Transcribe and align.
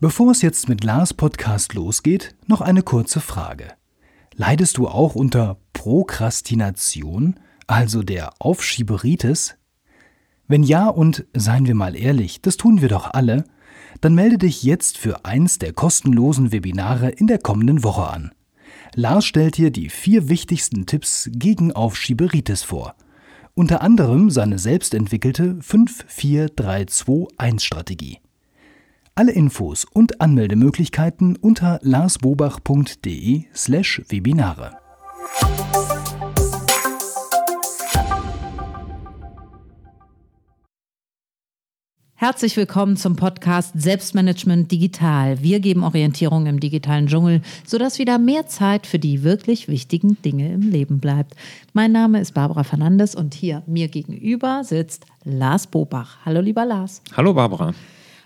Bevor 0.00 0.30
es 0.30 0.42
jetzt 0.42 0.68
mit 0.68 0.84
Lars 0.84 1.12
Podcast 1.12 1.74
losgeht, 1.74 2.36
noch 2.46 2.60
eine 2.60 2.82
kurze 2.82 3.20
Frage. 3.20 3.72
Leidest 4.36 4.76
du 4.76 4.86
auch 4.86 5.16
unter 5.16 5.58
Prokrastination, 5.72 7.40
also 7.66 8.04
der 8.04 8.30
Aufschieberitis? 8.38 9.56
Wenn 10.46 10.62
ja 10.62 10.86
und 10.86 11.26
seien 11.34 11.66
wir 11.66 11.74
mal 11.74 11.96
ehrlich, 11.96 12.40
das 12.40 12.56
tun 12.56 12.80
wir 12.80 12.88
doch 12.88 13.12
alle, 13.12 13.42
dann 14.00 14.14
melde 14.14 14.38
dich 14.38 14.62
jetzt 14.62 14.98
für 14.98 15.24
eins 15.24 15.58
der 15.58 15.72
kostenlosen 15.72 16.52
Webinare 16.52 17.10
in 17.10 17.26
der 17.26 17.40
kommenden 17.40 17.82
Woche 17.82 18.08
an. 18.08 18.30
Lars 18.94 19.24
stellt 19.24 19.56
dir 19.56 19.72
die 19.72 19.88
vier 19.88 20.28
wichtigsten 20.28 20.86
Tipps 20.86 21.28
gegen 21.32 21.72
Aufschieberitis 21.72 22.62
vor. 22.62 22.94
Unter 23.54 23.82
anderem 23.82 24.30
seine 24.30 24.60
selbstentwickelte 24.60 25.54
54321-Strategie. 25.54 28.20
Alle 29.18 29.32
Infos 29.32 29.84
und 29.84 30.20
Anmeldemöglichkeiten 30.20 31.34
unter 31.34 31.80
larsbobach.de 31.82 33.46
slash 33.52 34.00
Webinare. 34.10 34.78
Herzlich 42.14 42.56
willkommen 42.56 42.96
zum 42.96 43.16
Podcast 43.16 43.72
Selbstmanagement 43.74 44.70
Digital. 44.70 45.42
Wir 45.42 45.58
geben 45.58 45.82
Orientierung 45.82 46.46
im 46.46 46.60
digitalen 46.60 47.08
Dschungel, 47.08 47.42
sodass 47.66 47.98
wieder 47.98 48.18
mehr 48.18 48.46
Zeit 48.46 48.86
für 48.86 49.00
die 49.00 49.24
wirklich 49.24 49.66
wichtigen 49.66 50.22
Dinge 50.22 50.52
im 50.52 50.70
Leben 50.70 51.00
bleibt. 51.00 51.34
Mein 51.72 51.90
Name 51.90 52.20
ist 52.20 52.34
Barbara 52.34 52.62
Fernandes 52.62 53.16
und 53.16 53.34
hier 53.34 53.64
mir 53.66 53.88
gegenüber 53.88 54.62
sitzt 54.62 55.06
Lars 55.24 55.66
Bobach. 55.66 56.18
Hallo 56.24 56.40
lieber 56.40 56.64
Lars. 56.64 57.02
Hallo 57.16 57.34
Barbara. 57.34 57.74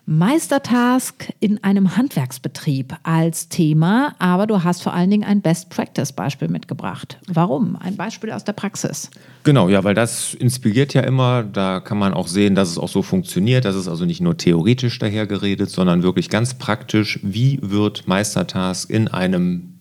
Meistertask 0.05 1.32
in 1.38 1.63
einem 1.63 1.96
Handwerksbetrieb 1.96 2.96
als 3.04 3.49
Thema, 3.49 4.16
aber 4.18 4.49
du 4.49 4.65
hast 4.65 4.82
vor 4.82 4.93
allen 4.93 5.10
Dingen 5.10 5.23
ein 5.23 5.43
Best-Practice-Beispiel 5.43 6.49
mitgebracht. 6.49 7.18
Warum? 7.29 7.77
Ein 7.77 7.96
Beispiel 7.96 8.32
aus 8.32 8.43
der 8.43 8.52
Praxis. 8.52 9.10
Genau, 9.45 9.68
ja, 9.68 9.85
weil 9.85 9.95
das 9.95 10.35
inspiriert 10.35 10.93
ja 10.93 11.02
immer. 11.02 11.45
Da 11.45 11.79
kann 11.79 11.99
man 11.99 12.15
auch 12.15 12.27
sehen, 12.27 12.57
dass 12.57 12.68
es 12.68 12.79
auch 12.79 12.88
so 12.88 13.02
funktioniert. 13.02 13.65
Das 13.65 13.77
ist 13.77 13.87
also 13.87 14.04
nicht 14.04 14.21
nur 14.21 14.37
theoretisch 14.37 14.99
dahergeredet, 14.99 15.71
sondern 15.71 16.02
wirklich 16.02 16.29
ganz 16.29 16.55
praktisch. 16.55 17.21
Wie 17.23 17.60
wird 17.62 18.09
Meistertask 18.09 18.90
in 18.90 19.07
einem 19.07 19.79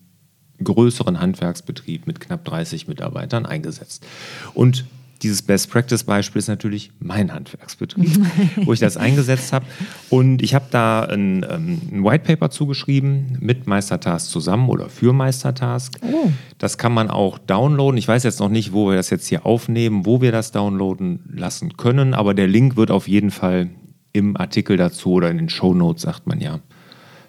größeren 0.62 1.18
Handwerksbetrieb 1.18 2.06
mit 2.06 2.20
knapp 2.20 2.44
30 2.44 2.86
Mitarbeitern 2.86 3.44
eingesetzt? 3.44 4.06
Und 4.54 4.84
dieses 5.22 5.42
Best 5.42 5.70
Practice 5.70 6.04
Beispiel 6.04 6.40
ist 6.40 6.48
natürlich 6.48 6.90
mein 6.98 7.32
Handwerksbetrieb, 7.32 8.10
wo 8.64 8.72
ich 8.72 8.80
das 8.80 8.96
eingesetzt 8.96 9.52
habe. 9.52 9.64
Und 10.10 10.42
ich 10.42 10.54
habe 10.54 10.66
da 10.70 11.04
ein, 11.04 11.46
ähm, 11.48 11.80
ein 11.92 12.04
White 12.04 12.24
Paper 12.24 12.50
zugeschrieben 12.50 13.38
mit 13.40 13.66
Meistertask 13.66 14.28
zusammen 14.30 14.68
oder 14.68 14.88
für 14.88 15.12
Meistertask. 15.12 15.98
Oh. 16.02 16.30
Das 16.58 16.78
kann 16.78 16.92
man 16.92 17.08
auch 17.08 17.38
downloaden. 17.38 17.98
Ich 17.98 18.08
weiß 18.08 18.24
jetzt 18.24 18.40
noch 18.40 18.48
nicht, 18.48 18.72
wo 18.72 18.88
wir 18.88 18.96
das 18.96 19.10
jetzt 19.10 19.26
hier 19.26 19.46
aufnehmen, 19.46 20.04
wo 20.06 20.20
wir 20.20 20.32
das 20.32 20.52
downloaden 20.52 21.20
lassen 21.32 21.76
können, 21.76 22.14
aber 22.14 22.34
der 22.34 22.48
Link 22.48 22.76
wird 22.76 22.90
auf 22.90 23.06
jeden 23.08 23.30
Fall 23.30 23.70
im 24.12 24.36
Artikel 24.36 24.76
dazu 24.76 25.12
oder 25.12 25.30
in 25.30 25.38
den 25.38 25.48
Show 25.48 25.72
Notes, 25.72 26.02
sagt 26.02 26.26
man 26.26 26.40
ja, 26.40 26.60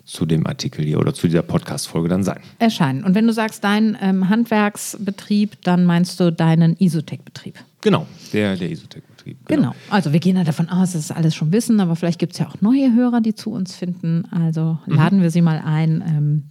zu 0.06 0.26
dem 0.26 0.46
Artikel 0.46 0.84
hier 0.84 1.00
oder 1.00 1.14
zu 1.14 1.28
dieser 1.28 1.44
Podcast-Folge 1.44 2.10
dann 2.10 2.24
sein. 2.24 2.40
Erscheinen. 2.60 3.04
Und 3.04 3.16
wenn 3.16 3.26
du 3.26 3.34
sagst 3.34 3.64
dein 3.64 3.98
ähm, 4.02 4.30
Handwerksbetrieb, 4.30 5.62
dann 5.64 5.86
meinst 5.86 6.20
du 6.20 6.32
deinen 6.32 6.76
Isotech-Betrieb? 6.78 7.56
Genau, 7.82 8.06
der, 8.34 8.58
der 8.58 8.70
Isotech-Betrieb. 8.70 9.38
Genau. 9.48 9.62
genau. 9.72 9.76
Also 9.90 10.12
wir 10.12 10.20
gehen 10.20 10.36
ja 10.36 10.44
davon 10.44 10.70
aus, 10.70 10.92
dass 10.92 11.06
es 11.06 11.12
alles 11.12 11.36
schon 11.36 11.52
wissen, 11.54 11.80
aber 11.80 11.96
vielleicht 11.96 12.20
gibt 12.20 12.34
es 12.34 12.40
ja 12.40 12.48
auch 12.48 12.60
neue 12.62 12.94
Hörer, 12.94 13.22
die 13.22 13.34
zu 13.34 13.52
uns 13.52 13.76
finden. 13.76 14.26
Also 14.32 14.78
mhm. 14.86 14.96
laden 14.96 15.22
wir 15.22 15.32
sie 15.32 15.42
mal 15.42 15.62
ein. 15.64 16.04
Ähm, 16.06 16.44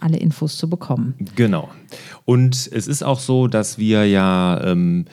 alle 0.00 0.16
Infos 0.16 0.56
zu 0.56 0.70
bekommen. 0.70 1.14
Genau. 1.34 1.70
Und 2.24 2.54
es 2.54 2.86
ist 2.86 3.02
auch 3.02 3.18
so, 3.18 3.48
dass 3.48 3.78
wir 3.78 4.06
ja, 4.06 4.62
ähm, 4.64 5.06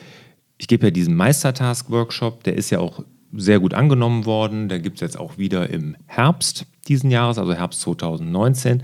ich 0.58 0.68
gebe 0.68 0.86
ja 0.86 0.90
diesen 0.92 1.16
Meistertask-Workshop, 1.16 2.44
der 2.44 2.54
ist 2.54 2.70
ja 2.70 2.78
auch 2.78 3.02
sehr 3.32 3.58
gut 3.58 3.74
angenommen 3.74 4.24
worden. 4.26 4.68
Der 4.68 4.78
gibt 4.78 4.96
es 4.96 5.00
jetzt 5.00 5.18
auch 5.18 5.38
wieder 5.38 5.68
im 5.70 5.96
Herbst 6.06 6.66
diesen 6.88 7.10
Jahres, 7.10 7.38
also 7.38 7.54
Herbst 7.54 7.80
2019. 7.82 8.82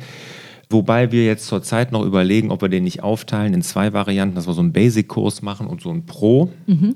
Wobei 0.70 1.12
wir 1.12 1.24
jetzt 1.24 1.46
zurzeit 1.46 1.92
noch 1.92 2.04
überlegen, 2.04 2.50
ob 2.50 2.62
wir 2.62 2.68
den 2.68 2.84
nicht 2.84 3.02
aufteilen 3.02 3.52
in 3.52 3.62
zwei 3.62 3.92
Varianten, 3.92 4.34
dass 4.34 4.46
wir 4.46 4.54
so 4.54 4.60
einen 4.62 4.72
Basic-Kurs 4.72 5.42
machen 5.42 5.66
und 5.66 5.82
so 5.82 5.90
einen 5.90 6.06
Pro. 6.06 6.50
Mhm. 6.66 6.94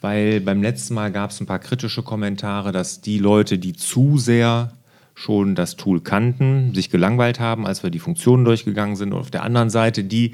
Weil 0.00 0.40
beim 0.40 0.62
letzten 0.62 0.94
Mal 0.94 1.10
gab 1.10 1.30
es 1.30 1.40
ein 1.40 1.46
paar 1.46 1.58
kritische 1.58 2.02
Kommentare, 2.02 2.70
dass 2.70 3.00
die 3.00 3.18
Leute, 3.18 3.58
die 3.58 3.72
zu 3.72 4.18
sehr 4.18 4.72
schon 5.18 5.56
das 5.56 5.74
Tool 5.74 6.00
kannten, 6.00 6.72
sich 6.74 6.90
gelangweilt 6.90 7.40
haben, 7.40 7.66
als 7.66 7.82
wir 7.82 7.90
die 7.90 7.98
Funktionen 7.98 8.44
durchgegangen 8.44 8.94
sind. 8.94 9.12
Und 9.12 9.18
auf 9.18 9.32
der 9.32 9.42
anderen 9.42 9.68
Seite 9.68 10.04
die, 10.04 10.32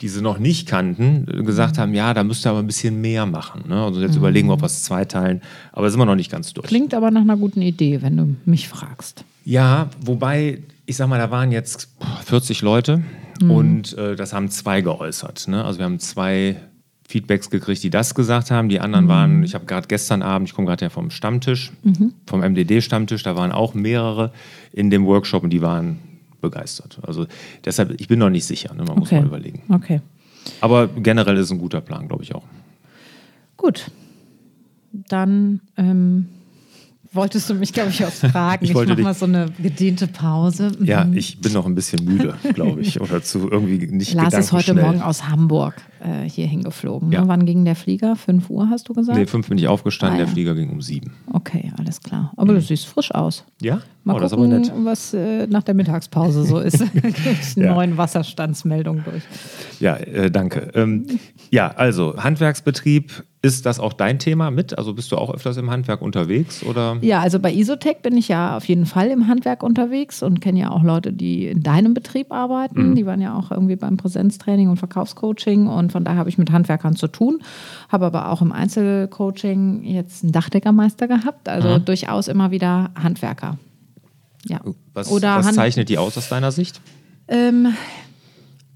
die 0.00 0.08
sie 0.08 0.22
noch 0.22 0.38
nicht 0.38 0.66
kannten, 0.66 1.26
gesagt 1.44 1.76
haben, 1.76 1.92
ja, 1.92 2.14
da 2.14 2.24
müsst 2.24 2.46
ihr 2.46 2.50
aber 2.50 2.60
ein 2.60 2.66
bisschen 2.66 3.02
mehr 3.02 3.26
machen. 3.26 3.64
Ne? 3.68 3.84
Also 3.84 4.00
jetzt 4.00 4.12
mhm. 4.12 4.18
überlegen 4.18 4.48
wir, 4.48 4.54
ob 4.54 4.62
wir 4.62 4.66
es 4.66 4.84
zweiteilen. 4.84 5.42
Aber 5.72 5.90
sind 5.90 6.00
wir 6.00 6.06
noch 6.06 6.14
nicht 6.14 6.30
ganz 6.30 6.54
durch. 6.54 6.66
Klingt 6.66 6.94
aber 6.94 7.10
nach 7.10 7.20
einer 7.20 7.36
guten 7.36 7.60
Idee, 7.60 8.00
wenn 8.00 8.16
du 8.16 8.34
mich 8.46 8.68
fragst. 8.68 9.26
Ja, 9.44 9.90
wobei, 10.00 10.62
ich 10.86 10.96
sag 10.96 11.08
mal, 11.08 11.18
da 11.18 11.30
waren 11.30 11.52
jetzt 11.52 11.88
40 12.24 12.62
Leute 12.62 13.02
mhm. 13.40 13.50
und 13.50 13.98
äh, 13.98 14.16
das 14.16 14.32
haben 14.32 14.48
zwei 14.50 14.80
geäußert. 14.80 15.48
Ne? 15.48 15.64
Also 15.64 15.78
wir 15.78 15.86
haben 15.86 15.98
zwei 15.98 16.56
Feedbacks 17.06 17.50
gekriegt, 17.50 17.82
die 17.82 17.90
das 17.90 18.14
gesagt 18.14 18.50
haben. 18.50 18.68
Die 18.68 18.80
anderen 18.80 19.06
mhm. 19.06 19.10
waren, 19.10 19.42
ich 19.42 19.54
habe 19.54 19.66
gerade 19.66 19.88
gestern 19.88 20.22
Abend, 20.22 20.48
ich 20.48 20.54
komme 20.54 20.66
gerade 20.66 20.84
ja 20.84 20.90
vom 20.90 21.10
Stammtisch, 21.10 21.72
mhm. 21.82 22.14
vom 22.26 22.40
MDD-Stammtisch, 22.40 23.22
da 23.22 23.36
waren 23.36 23.52
auch 23.52 23.74
mehrere 23.74 24.32
in 24.72 24.90
dem 24.90 25.04
Workshop 25.06 25.42
und 25.42 25.50
die 25.50 25.60
waren 25.60 25.98
begeistert. 26.40 26.98
Also 27.02 27.26
deshalb, 27.64 28.00
ich 28.00 28.08
bin 28.08 28.18
noch 28.18 28.30
nicht 28.30 28.46
sicher, 28.46 28.72
ne? 28.74 28.84
man 28.84 28.90
okay. 28.90 28.98
muss 29.00 29.10
mal 29.12 29.26
überlegen. 29.26 29.62
Okay. 29.68 30.00
Aber 30.60 30.88
generell 30.88 31.36
ist 31.36 31.46
es 31.46 31.52
ein 31.52 31.58
guter 31.58 31.80
Plan, 31.80 32.08
glaube 32.08 32.22
ich 32.22 32.34
auch. 32.34 32.44
Gut. 33.56 33.90
Dann 34.92 35.60
ähm 35.76 36.26
wolltest 37.12 37.50
du 37.50 37.54
mich, 37.54 37.72
glaube 37.72 37.90
ich, 37.90 38.04
auch 38.04 38.10
fragen. 38.32 38.64
ich, 38.64 38.70
ich 38.70 38.76
mache 38.76 39.00
mal 39.00 39.14
so 39.14 39.26
eine 39.26 39.46
gedehnte 39.58 40.06
Pause. 40.06 40.72
Mhm. 40.78 40.84
Ja, 40.84 41.06
ich 41.12 41.40
bin 41.40 41.52
noch 41.52 41.66
ein 41.66 41.74
bisschen 41.74 42.04
müde, 42.04 42.34
glaube 42.54 42.80
ich. 42.80 43.00
Oder 43.00 43.22
zu 43.22 43.50
irgendwie 43.50 43.86
nicht 43.86 44.14
Lars 44.14 44.34
ist 44.34 44.52
heute 44.52 44.74
Morgen 44.74 45.02
aus 45.02 45.28
Hamburg 45.28 45.74
äh, 46.00 46.28
hier 46.28 46.46
hingeflogen. 46.46 47.10
Ne? 47.10 47.16
Ja. 47.16 47.28
Wann 47.28 47.46
ging 47.46 47.64
der 47.64 47.76
Flieger? 47.76 48.16
Fünf 48.16 48.50
Uhr, 48.50 48.68
hast 48.68 48.88
du 48.88 48.94
gesagt? 48.94 49.18
Nee, 49.18 49.26
fünf 49.26 49.48
bin 49.48 49.58
ich 49.58 49.68
aufgestanden, 49.68 50.16
ah, 50.16 50.20
ja. 50.20 50.24
der 50.24 50.32
Flieger 50.32 50.54
ging 50.54 50.70
um 50.70 50.80
sieben. 50.80 51.12
Okay, 51.32 51.72
alles 51.78 52.00
klar. 52.00 52.32
Aber 52.36 52.52
mhm. 52.52 52.56
du 52.56 52.62
siehst 52.62 52.86
frisch 52.86 53.12
aus. 53.12 53.44
Ja? 53.60 53.80
Mal 54.04 54.16
oh, 54.16 54.28
gucken, 54.28 54.84
was 54.84 55.14
äh, 55.14 55.46
nach 55.46 55.62
der 55.62 55.74
Mittagspause 55.74 56.44
so 56.44 56.58
ist. 56.58 56.80
ja. 57.56 57.74
Neuen 57.74 57.96
Wasserstandsmeldung 57.96 59.04
durch. 59.04 59.22
Ja, 59.80 59.96
äh, 59.96 60.30
danke. 60.30 60.70
Ähm, 60.74 61.06
ja, 61.50 61.68
also 61.68 62.16
Handwerksbetrieb, 62.16 63.24
ist 63.44 63.66
das 63.66 63.80
auch 63.80 63.92
dein 63.92 64.20
Thema 64.20 64.52
mit? 64.52 64.78
Also 64.78 64.94
bist 64.94 65.10
du 65.10 65.16
auch 65.16 65.34
öfters 65.34 65.56
im 65.56 65.68
Handwerk 65.68 66.00
unterwegs? 66.00 66.62
Oder? 66.62 66.96
Ja, 67.00 67.20
also 67.20 67.40
bei 67.40 67.52
Isotech 67.52 67.98
bin 68.00 68.16
ich 68.16 68.28
ja 68.28 68.56
auf 68.56 68.64
jeden 68.66 68.86
Fall 68.86 69.08
im 69.08 69.26
Handwerk 69.26 69.64
unterwegs 69.64 70.22
und 70.22 70.40
kenne 70.40 70.60
ja 70.60 70.70
auch 70.70 70.84
Leute, 70.84 71.12
die 71.12 71.48
in 71.48 71.64
deinem 71.64 71.92
Betrieb 71.92 72.30
arbeiten. 72.30 72.90
Mhm. 72.90 72.94
Die 72.94 73.04
waren 73.04 73.20
ja 73.20 73.36
auch 73.36 73.50
irgendwie 73.50 73.74
beim 73.74 73.96
Präsenztraining 73.96 74.68
und 74.68 74.76
Verkaufscoaching 74.76 75.66
und 75.66 75.90
von 75.90 76.04
daher 76.04 76.20
habe 76.20 76.28
ich 76.28 76.38
mit 76.38 76.52
Handwerkern 76.52 76.94
zu 76.94 77.08
tun. 77.08 77.42
Habe 77.88 78.06
aber 78.06 78.30
auch 78.30 78.42
im 78.42 78.52
Einzelcoaching 78.52 79.82
jetzt 79.82 80.22
einen 80.22 80.30
Dachdeckermeister 80.30 81.08
gehabt, 81.08 81.48
also 81.48 81.80
mhm. 81.80 81.84
durchaus 81.84 82.28
immer 82.28 82.52
wieder 82.52 82.90
Handwerker. 82.94 83.58
Ja. 84.46 84.60
Was, 84.94 85.10
Oder 85.10 85.38
was 85.38 85.52
zeichnet 85.52 85.88
die 85.88 85.98
aus 85.98 86.16
aus 86.16 86.28
deiner 86.28 86.52
Sicht? 86.52 86.80
Ähm, 87.26 87.74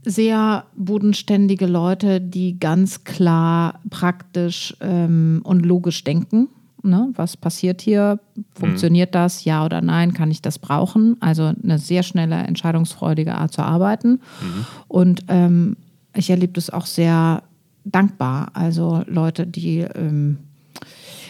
sehr 0.06 0.64
bodenständige 0.76 1.66
Leute, 1.66 2.20
die 2.20 2.60
ganz 2.60 3.02
klar, 3.02 3.80
praktisch 3.90 4.76
ähm, 4.80 5.40
und 5.42 5.66
logisch 5.66 6.04
denken. 6.04 6.48
Ne? 6.82 7.10
Was 7.16 7.36
passiert 7.36 7.80
hier? 7.80 8.20
Funktioniert 8.54 9.10
mhm. 9.10 9.12
das? 9.12 9.44
Ja 9.44 9.64
oder 9.64 9.80
nein? 9.80 10.14
Kann 10.14 10.30
ich 10.30 10.40
das 10.40 10.60
brauchen? 10.60 11.16
Also 11.20 11.52
eine 11.62 11.78
sehr 11.78 12.04
schnelle, 12.04 12.36
entscheidungsfreudige 12.36 13.34
Art 13.34 13.52
zu 13.52 13.62
arbeiten. 13.62 14.20
Mhm. 14.40 14.66
Und 14.86 15.24
ähm, 15.26 15.76
ich 16.14 16.30
erlebe 16.30 16.52
das 16.52 16.70
auch 16.70 16.86
sehr 16.86 17.42
dankbar. 17.84 18.50
Also 18.54 19.02
Leute, 19.08 19.44
die 19.44 19.80
ähm, 19.80 20.38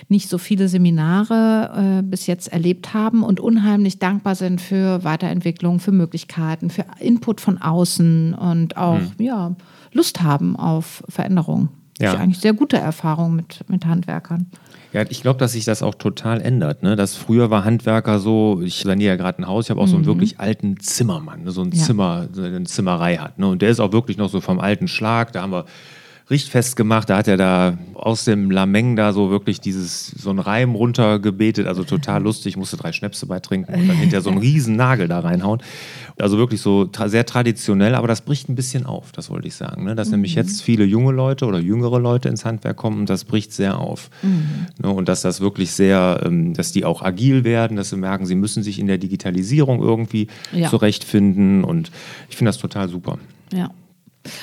nicht 0.08 0.29
so 0.29 0.38
viele 0.38 0.69
Seminare 0.69 1.99
äh, 1.99 2.03
bis 2.03 2.26
jetzt 2.26 2.49
erlebt 2.49 2.94
haben 2.94 3.23
und 3.23 3.41
unheimlich 3.41 3.99
dankbar 3.99 4.35
sind 4.35 4.61
für 4.61 5.03
Weiterentwicklung, 5.03 5.81
für 5.81 5.93
Möglichkeiten, 5.93 6.70
für 6.70 6.85
Input 7.00 7.41
von 7.41 7.58
außen 7.61 8.35
und 8.35 8.76
auch 8.76 9.00
mhm. 9.00 9.12
ja, 9.19 9.56
Lust 9.93 10.23
haben 10.23 10.56
auf 10.56 11.03
Veränderung. 11.08 11.70
Ja. 11.99 12.06
Das 12.06 12.14
ist 12.14 12.20
eigentlich 12.20 12.38
sehr 12.38 12.53
gute 12.53 12.76
Erfahrung 12.76 13.35
mit, 13.35 13.64
mit 13.69 13.87
Handwerkern. 13.87 14.47
Ja, 14.93 15.03
ich 15.08 15.23
glaube, 15.23 15.38
dass 15.38 15.53
sich 15.53 15.64
das 15.64 15.82
auch 15.82 15.94
total 15.94 16.41
ändert. 16.41 16.82
Ne? 16.82 16.94
Das 16.94 17.17
früher 17.17 17.50
war 17.50 17.64
Handwerker 17.64 18.19
so, 18.19 18.61
ich 18.62 18.81
saniere 18.81 19.12
ja 19.12 19.17
gerade 19.17 19.43
ein 19.43 19.47
Haus, 19.47 19.67
ich 19.67 19.70
habe 19.70 19.81
auch 19.81 19.87
mhm. 19.87 19.91
so 19.91 19.97
einen 19.97 20.05
mhm. 20.05 20.08
wirklich 20.08 20.38
alten 20.38 20.79
Zimmermann, 20.79 21.44
ne? 21.44 21.50
so 21.50 21.62
ein 21.62 21.73
ja. 21.73 21.82
Zimmer, 21.82 22.29
so 22.32 22.43
eine 22.43 22.62
Zimmerei 22.64 23.17
hat. 23.17 23.38
Ne? 23.38 23.49
Und 23.49 23.62
der 23.62 23.70
ist 23.70 23.81
auch 23.81 23.93
wirklich 23.93 24.19
noch 24.19 24.29
so 24.29 24.41
vom 24.41 24.61
alten 24.61 24.88
Schlag. 24.88 25.32
Da 25.32 25.43
haben 25.43 25.53
wir 25.53 25.64
richtfest 26.28 26.75
gemacht. 26.75 27.08
Da 27.08 27.19
hat 27.19 27.28
er 27.28 27.37
da 27.37 27.78
aus 27.94 28.25
dem 28.25 28.50
Lameng 28.50 28.96
da 28.96 29.12
so 29.12 29.31
wirklich 29.31 29.61
dieses, 29.61 30.06
so 30.08 30.31
ein 30.31 30.40
Reim 30.40 30.75
runtergebetet. 30.75 31.67
Also 31.67 31.84
total 31.84 32.23
lustig, 32.25 32.56
musste 32.56 32.76
drei 32.76 32.93
Schnäpse 32.93 33.26
beitrinken 33.26 33.75
und 33.75 33.87
dann 33.87 33.96
hinterher 33.96 34.23
so 34.23 34.31
einen 34.31 34.38
riesen 34.38 34.75
Nagel 34.75 35.06
da 35.06 35.20
reinhauen. 35.20 35.61
Also 36.19 36.37
wirklich 36.38 36.61
so 36.61 36.87
tra 36.87 37.08
sehr 37.08 37.26
traditionell, 37.26 37.94
aber 37.94 38.08
das 38.08 38.23
bricht 38.23 38.49
ein 38.49 38.55
bisschen 38.55 38.87
auf, 38.87 39.12
das 39.12 39.31
wollte 39.31 39.46
ich 39.46 39.55
sagen. 39.55 39.84
Ne? 39.84 39.94
Dass 39.94 40.08
mhm. 40.08 40.14
nämlich 40.14 40.34
jetzt 40.34 40.62
viele 40.62 40.84
junge 40.84 41.12
Leute 41.12 41.46
oder 41.46 41.58
jüngere 41.58 42.00
Leute 42.00 42.29
ins 42.29 42.44
Handwerk 42.44 42.76
kommen 42.76 43.00
und 43.00 43.11
das 43.11 43.25
bricht 43.25 43.52
sehr 43.52 43.79
auf. 43.79 44.11
Mhm. 44.22 44.67
Ne? 44.82 44.90
Und 44.90 45.08
dass 45.08 45.20
das 45.20 45.40
wirklich 45.40 45.72
sehr, 45.72 46.22
ähm, 46.25 46.55
dass 46.55 46.72
die 46.72 46.84
auch 46.84 47.02
agil 47.02 47.44
werden, 47.44 47.76
dass 47.76 47.90
sie 47.90 47.96
merken, 47.96 48.26
sie 48.26 48.34
müssen 48.34 48.62
sich 48.62 48.79
in 48.81 48.87
der 48.87 48.99
Digitalisierung 48.99 49.81
irgendwie 49.81 50.26
ja. 50.52 50.70
zurechtfinden 50.70 51.62
und 51.62 51.93
ich 52.29 52.37
finde 52.37 52.49
das 52.49 52.58
total 52.58 52.88
super. 52.88 53.19
Ja. 53.52 53.70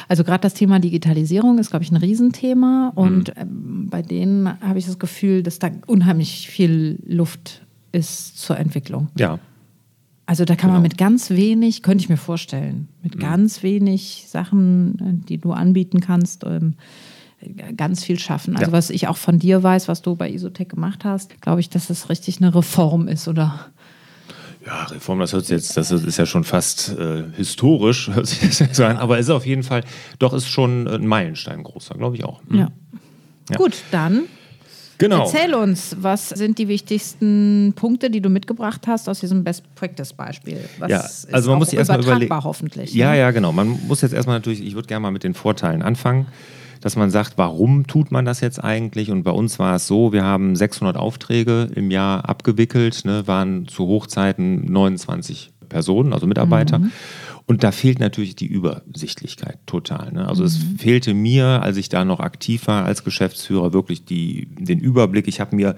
Also 0.07 0.24
gerade 0.24 0.41
das 0.41 0.53
Thema 0.53 0.80
Digitalisierung 0.80 1.59
ist, 1.59 1.69
glaube 1.69 1.83
ich, 1.83 1.91
ein 1.91 1.97
Riesenthema. 1.97 2.91
Und 2.95 3.35
mhm. 3.35 3.41
ähm, 3.41 3.88
bei 3.89 4.01
denen 4.01 4.59
habe 4.62 4.80
ich 4.80 4.85
das 4.85 5.00
Gefühl, 5.00 5.44
dass 5.44 5.59
da 5.59 5.71
unheimlich 5.88 6.47
viel 6.50 7.00
Luft 7.06 7.65
ist 7.91 8.39
zur 8.39 8.57
Entwicklung. 8.57 9.09
Ja. 9.18 9.39
Also 10.25 10.45
da 10.45 10.56
kann 10.56 10.69
genau. 10.69 10.74
man 10.75 10.83
mit 10.83 10.97
ganz 10.97 11.30
wenig, 11.31 11.83
könnte 11.83 12.03
ich 12.03 12.09
mir 12.09 12.18
vorstellen, 12.18 12.88
mit 13.01 13.15
mhm. 13.15 13.19
ganz 13.19 13.62
wenig 13.62 14.25
Sachen, 14.27 15.00
äh, 15.00 15.27
die 15.27 15.38
du 15.38 15.51
anbieten 15.51 16.00
kannst, 16.00 16.44
ähm, 16.45 16.75
ganz 17.75 18.03
viel 18.03 18.19
schaffen. 18.19 18.56
Also 18.56 18.71
ja. 18.71 18.77
was 18.77 18.89
ich 18.89 19.07
auch 19.07 19.18
von 19.18 19.39
dir 19.39 19.62
weiß, 19.63 19.88
was 19.88 20.01
du 20.01 20.15
bei 20.15 20.29
Isotech 20.31 20.69
gemacht 20.69 21.03
hast, 21.03 21.41
glaube 21.41 21.59
ich, 21.59 21.69
dass 21.69 21.88
das 21.88 22.09
richtig 22.09 22.38
eine 22.38 22.56
Reform 22.56 23.07
ist, 23.07 23.27
oder? 23.27 23.68
Ja, 24.65 24.83
Reform, 24.86 25.19
das 25.19 25.33
hört 25.33 25.45
sich 25.45 25.57
jetzt, 25.57 25.75
das 25.75 25.92
ist 25.92 26.18
ja 26.18 26.25
schon 26.25 26.44
fast 26.44 26.89
äh, 26.98 27.24
historisch, 27.36 28.10
hört 28.13 28.27
sich 28.27 28.39
das 28.39 28.60
jetzt 28.60 28.80
an, 28.80 28.98
aber 28.98 29.19
ist 29.19 29.30
auf 29.30 29.45
jeden 29.45 29.63
Fall, 29.63 29.83
doch 30.19 30.33
ist 30.33 30.48
schon 30.48 30.88
ein 30.88 31.06
Meilenstein 31.06 31.63
großer, 31.63 31.95
glaube 31.95 32.15
ich 32.15 32.24
auch. 32.24 32.42
Mhm. 32.48 32.60
Ja. 32.60 32.68
ja. 33.50 33.57
Gut, 33.57 33.75
dann 33.92 34.24
Genau. 35.00 35.25
Erzähl 35.25 35.54
uns, 35.54 35.98
was 36.00 36.30
sind 36.30 36.60
die 36.60 36.68
wichtigsten 36.68 37.74
Punkte, 37.75 38.10
die 38.10 38.21
du 38.21 38.30
mitgebracht 38.30 38.88
hast 38.88 39.10
aus 39.10 39.19
diesem 39.19 39.44
Best 39.44 39.63
Practice 39.75 40.13
Beispiel? 40.13 40.60
Was 40.77 40.89
ja, 40.92 41.33
also 41.33 41.50
man 41.50 41.60
muss 41.60 41.71
sich 41.71 41.80
erstmal 41.80 42.01
überlegen. 42.01 42.33
hoffentlich. 42.33 42.94
Ja, 42.94 43.12
ne? 43.12 43.19
ja, 43.19 43.31
genau. 43.31 43.51
Man 43.51 43.80
muss 43.88 44.01
jetzt 44.01 44.13
erstmal 44.13 44.38
natürlich, 44.38 44.63
ich 44.63 44.75
würde 44.75 44.88
gerne 44.88 45.01
mal 45.01 45.12
mit 45.12 45.24
den 45.24 45.33
Vorteilen 45.33 45.81
anfangen 45.81 46.27
dass 46.83 46.97
man 46.97 47.09
sagt, 47.09 47.38
warum 47.38 47.88
tut 47.88 48.12
man 48.12 48.25
das 48.25 48.41
jetzt 48.41 48.62
eigentlich? 48.62 49.09
Und 49.09 49.24
bei 49.24 49.31
uns 49.31 49.57
war 49.57 49.77
es 49.77 49.88
so, 49.88 50.12
wir 50.12 50.25
haben 50.25 50.53
600 50.53 50.97
Aufträge 50.97 51.69
im 51.74 51.91
Jahr 51.91 52.27
abgewickelt, 52.27 53.06
ne, 53.06 53.25
waren 53.25 53.69
zu 53.69 53.88
Hochzeiten 53.88 54.65
29 54.65 55.53
Personen, 55.69 56.12
also 56.12 56.27
Mitarbeiter. 56.27 56.80
Mhm. 56.80 56.91
Und 57.45 57.63
da 57.63 57.71
fehlt 57.71 58.00
natürlich 58.00 58.35
die 58.35 58.47
Übersichtlichkeit 58.47 59.59
total. 59.65 60.12
Ne? 60.12 60.27
Also 60.27 60.44
mhm. 60.44 60.47
es 60.47 60.59
fehlte 60.77 61.13
mir, 61.13 61.63
als 61.63 61.77
ich 61.77 61.88
da 61.88 62.03
noch 62.03 62.19
aktiv 62.19 62.68
war 62.68 62.83
als 62.83 63.06
Geschäftsführer, 63.06 63.71
wirklich 63.71 64.03
die, 64.03 64.50
den 64.59 64.79
Überblick. 64.79 65.29
Ich 65.29 65.39
habe 65.39 65.56
mir 65.56 65.77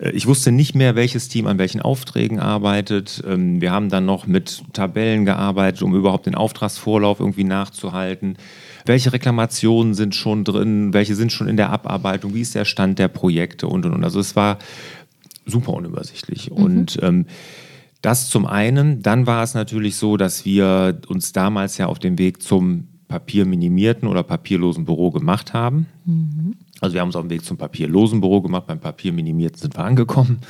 äh, 0.00 0.10
ich 0.10 0.26
wusste 0.26 0.50
nicht 0.50 0.74
mehr, 0.74 0.96
welches 0.96 1.28
Team 1.28 1.46
an 1.46 1.58
welchen 1.58 1.80
Aufträgen 1.80 2.40
arbeitet. 2.40 3.22
Ähm, 3.24 3.60
wir 3.60 3.70
haben 3.70 3.90
dann 3.90 4.06
noch 4.06 4.26
mit 4.26 4.64
Tabellen 4.72 5.24
gearbeitet, 5.24 5.82
um 5.82 5.94
überhaupt 5.94 6.26
den 6.26 6.34
Auftragsvorlauf 6.34 7.20
irgendwie 7.20 7.44
nachzuhalten 7.44 8.36
welche 8.84 9.12
Reklamationen 9.12 9.94
sind 9.94 10.14
schon 10.14 10.44
drin, 10.44 10.92
welche 10.92 11.14
sind 11.14 11.32
schon 11.32 11.48
in 11.48 11.56
der 11.56 11.70
Abarbeitung, 11.70 12.34
wie 12.34 12.40
ist 12.40 12.54
der 12.54 12.64
Stand 12.64 12.98
der 12.98 13.08
Projekte 13.08 13.68
und 13.68 13.86
und 13.86 13.94
und. 13.94 14.04
Also 14.04 14.20
es 14.20 14.36
war 14.36 14.58
super 15.46 15.72
unübersichtlich. 15.74 16.50
Mhm. 16.50 16.56
Und 16.56 16.98
ähm, 17.02 17.26
das 18.02 18.28
zum 18.28 18.46
einen. 18.46 19.02
Dann 19.02 19.26
war 19.26 19.42
es 19.42 19.54
natürlich 19.54 19.96
so, 19.96 20.16
dass 20.16 20.44
wir 20.44 21.00
uns 21.06 21.32
damals 21.32 21.78
ja 21.78 21.86
auf 21.86 21.98
dem 21.98 22.18
Weg 22.18 22.42
zum 22.42 22.88
papierminimierten 23.08 24.08
oder 24.08 24.22
papierlosen 24.22 24.84
Büro 24.84 25.10
gemacht 25.10 25.52
haben. 25.52 25.86
Mhm. 26.04 26.54
Also 26.82 26.94
wir 26.94 27.00
haben 27.00 27.08
uns 27.08 27.16
auf 27.16 27.22
dem 27.22 27.30
Weg 27.30 27.44
zum 27.44 27.56
papierlosen 27.56 28.20
Büro 28.20 28.40
gemacht, 28.40 28.66
beim 28.66 28.80
papierminimierten 28.80 29.58
sind 29.58 29.76
wir 29.76 29.84
angekommen 29.84 30.40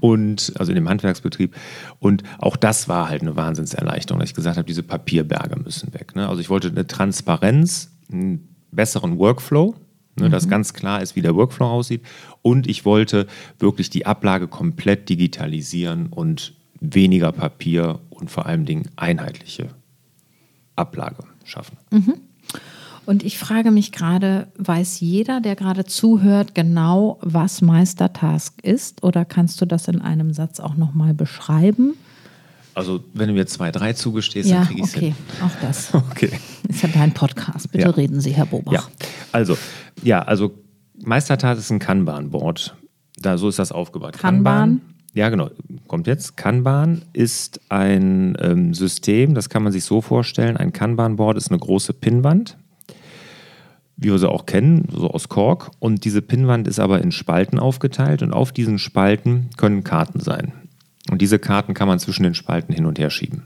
und 0.00 0.52
also 0.56 0.70
in 0.70 0.76
dem 0.76 0.88
Handwerksbetrieb. 0.88 1.54
Und 1.98 2.22
auch 2.38 2.56
das 2.56 2.88
war 2.88 3.08
halt 3.08 3.22
eine 3.22 3.34
Wahnsinnserleichterung, 3.34 4.20
dass 4.20 4.30
ich 4.30 4.34
gesagt 4.34 4.56
habe, 4.56 4.66
diese 4.66 4.84
Papierberge 4.84 5.58
müssen 5.60 5.92
weg. 5.92 6.14
Ne? 6.14 6.28
Also 6.28 6.40
ich 6.40 6.48
wollte 6.48 6.68
eine 6.68 6.86
Transparenz, 6.86 7.90
einen 8.10 8.48
besseren 8.70 9.18
Workflow, 9.18 9.74
ne, 10.14 10.28
mhm. 10.28 10.30
dass 10.30 10.48
ganz 10.48 10.74
klar 10.74 11.02
ist, 11.02 11.16
wie 11.16 11.22
der 11.22 11.34
Workflow 11.34 11.66
aussieht. 11.66 12.02
Und 12.42 12.68
ich 12.68 12.84
wollte 12.84 13.26
wirklich 13.58 13.90
die 13.90 14.06
Ablage 14.06 14.46
komplett 14.46 15.08
digitalisieren 15.08 16.06
und 16.06 16.54
weniger 16.80 17.32
Papier 17.32 17.98
und 18.10 18.30
vor 18.30 18.46
allem 18.46 18.64
Dingen 18.64 18.88
einheitliche 18.94 19.70
Ablage 20.76 21.24
schaffen. 21.44 21.76
Mhm. 21.90 22.14
Und 23.06 23.24
ich 23.24 23.38
frage 23.38 23.70
mich 23.70 23.92
gerade, 23.92 24.48
weiß 24.56 25.00
jeder, 25.00 25.40
der 25.40 25.56
gerade 25.56 25.84
zuhört, 25.84 26.54
genau, 26.54 27.18
was 27.22 27.62
Meistertask 27.62 28.60
ist? 28.62 29.02
Oder 29.02 29.24
kannst 29.24 29.60
du 29.60 29.66
das 29.66 29.88
in 29.88 30.00
einem 30.00 30.32
Satz 30.32 30.60
auch 30.60 30.76
nochmal 30.76 31.14
beschreiben? 31.14 31.94
Also, 32.74 33.02
wenn 33.14 33.28
du 33.28 33.34
mir 33.34 33.46
zwei, 33.46 33.72
drei 33.72 33.94
zugestehst, 33.94 34.48
ja, 34.48 34.58
dann 34.58 34.66
kriege 34.68 34.80
ich 34.80 34.86
es 34.86 34.96
okay. 34.96 35.06
hin. 35.06 35.16
auch 35.44 35.60
das. 35.60 35.92
Okay. 36.10 36.30
Ist 36.68 36.82
ja 36.82 36.88
dein 36.88 37.12
Podcast. 37.12 37.72
Bitte 37.72 37.84
ja. 37.84 37.90
reden 37.90 38.20
Sie, 38.20 38.30
Herr 38.30 38.46
Bobach. 38.46 38.72
Ja, 38.72 38.84
also, 39.32 39.56
ja, 40.02 40.22
also 40.22 40.54
Meistertask 41.02 41.58
ist 41.58 41.70
ein 41.70 41.80
Kanban-Board. 41.80 42.76
Da, 43.16 43.38
so 43.38 43.48
ist 43.48 43.58
das 43.58 43.72
aufgebaut. 43.72 44.16
Kanban? 44.16 44.44
Kanban 44.44 44.80
ja, 45.12 45.28
genau. 45.28 45.50
Kommt 45.88 46.06
jetzt. 46.06 46.36
Kanban 46.36 47.02
ist 47.12 47.60
ein 47.68 48.36
ähm, 48.40 48.74
System, 48.74 49.34
das 49.34 49.48
kann 49.48 49.62
man 49.62 49.72
sich 49.72 49.84
so 49.84 50.00
vorstellen. 50.00 50.56
Ein 50.56 50.72
Kanban-Board 50.72 51.36
ist 51.36 51.50
eine 51.50 51.58
große 51.58 51.94
Pinnwand, 51.94 52.56
wie 54.00 54.10
wir 54.10 54.18
sie 54.18 54.28
auch 54.28 54.46
kennen, 54.46 54.88
so 54.90 55.10
aus 55.10 55.28
Kork. 55.28 55.70
Und 55.78 56.04
diese 56.04 56.22
Pinnwand 56.22 56.66
ist 56.66 56.80
aber 56.80 57.00
in 57.00 57.12
Spalten 57.12 57.58
aufgeteilt 57.58 58.22
und 58.22 58.32
auf 58.32 58.52
diesen 58.52 58.78
Spalten 58.78 59.50
können 59.56 59.84
Karten 59.84 60.20
sein. 60.20 60.52
Und 61.10 61.20
diese 61.20 61.38
Karten 61.38 61.74
kann 61.74 61.88
man 61.88 61.98
zwischen 61.98 62.22
den 62.22 62.34
Spalten 62.34 62.72
hin 62.72 62.86
und 62.86 62.98
her 62.98 63.10
schieben. 63.10 63.44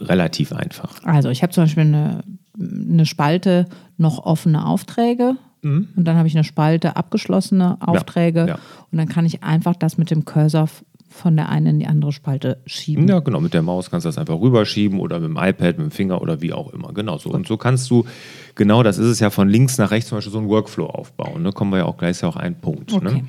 Relativ 0.00 0.52
einfach. 0.52 1.02
Also 1.04 1.30
ich 1.30 1.42
habe 1.42 1.52
zum 1.52 1.64
Beispiel 1.64 1.84
eine, 1.84 2.24
eine 2.58 3.06
Spalte 3.06 3.66
noch 3.98 4.24
offene 4.24 4.66
Aufträge 4.66 5.36
Mhm. 5.62 5.88
Und 5.96 6.04
dann 6.04 6.16
habe 6.16 6.28
ich 6.28 6.34
eine 6.34 6.44
Spalte 6.44 6.96
abgeschlossene 6.96 7.78
Aufträge. 7.80 8.40
Ja, 8.40 8.46
ja. 8.46 8.58
Und 8.90 8.98
dann 8.98 9.08
kann 9.08 9.24
ich 9.24 9.42
einfach 9.42 9.76
das 9.76 9.96
mit 9.96 10.10
dem 10.10 10.24
Cursor 10.24 10.68
von 11.12 11.36
der 11.36 11.48
einen 11.48 11.66
in 11.66 11.78
die 11.80 11.86
andere 11.86 12.12
Spalte 12.12 12.58
schieben. 12.66 13.06
Ja, 13.08 13.20
genau. 13.20 13.40
Mit 13.40 13.54
der 13.54 13.62
Maus 13.62 13.90
kannst 13.90 14.04
du 14.04 14.08
das 14.08 14.18
einfach 14.18 14.40
rüberschieben 14.40 14.98
oder 14.98 15.20
mit 15.20 15.28
dem 15.28 15.36
iPad, 15.36 15.78
mit 15.78 15.86
dem 15.86 15.90
Finger 15.90 16.20
oder 16.20 16.40
wie 16.40 16.52
auch 16.52 16.72
immer. 16.72 16.92
Genau 16.92 17.18
so. 17.18 17.30
Und 17.30 17.46
so 17.46 17.56
kannst 17.56 17.90
du, 17.90 18.04
genau 18.54 18.82
das 18.82 18.98
ist 18.98 19.06
es 19.06 19.20
ja, 19.20 19.30
von 19.30 19.48
links 19.48 19.78
nach 19.78 19.90
rechts 19.90 20.08
zum 20.08 20.18
Beispiel 20.18 20.32
so 20.32 20.38
einen 20.38 20.48
Workflow 20.48 20.86
aufbauen. 20.86 21.42
Ne? 21.42 21.52
Kommen 21.52 21.70
wir 21.72 21.78
ja 21.78 21.84
auch 21.84 21.96
gleich, 21.96 22.12
ist 22.12 22.22
ja 22.22 22.28
auch 22.28 22.36
ein 22.36 22.60
Punkt. 22.60 22.90
Ne? 22.90 22.96
Okay. 22.96 23.14
Ne? 23.20 23.24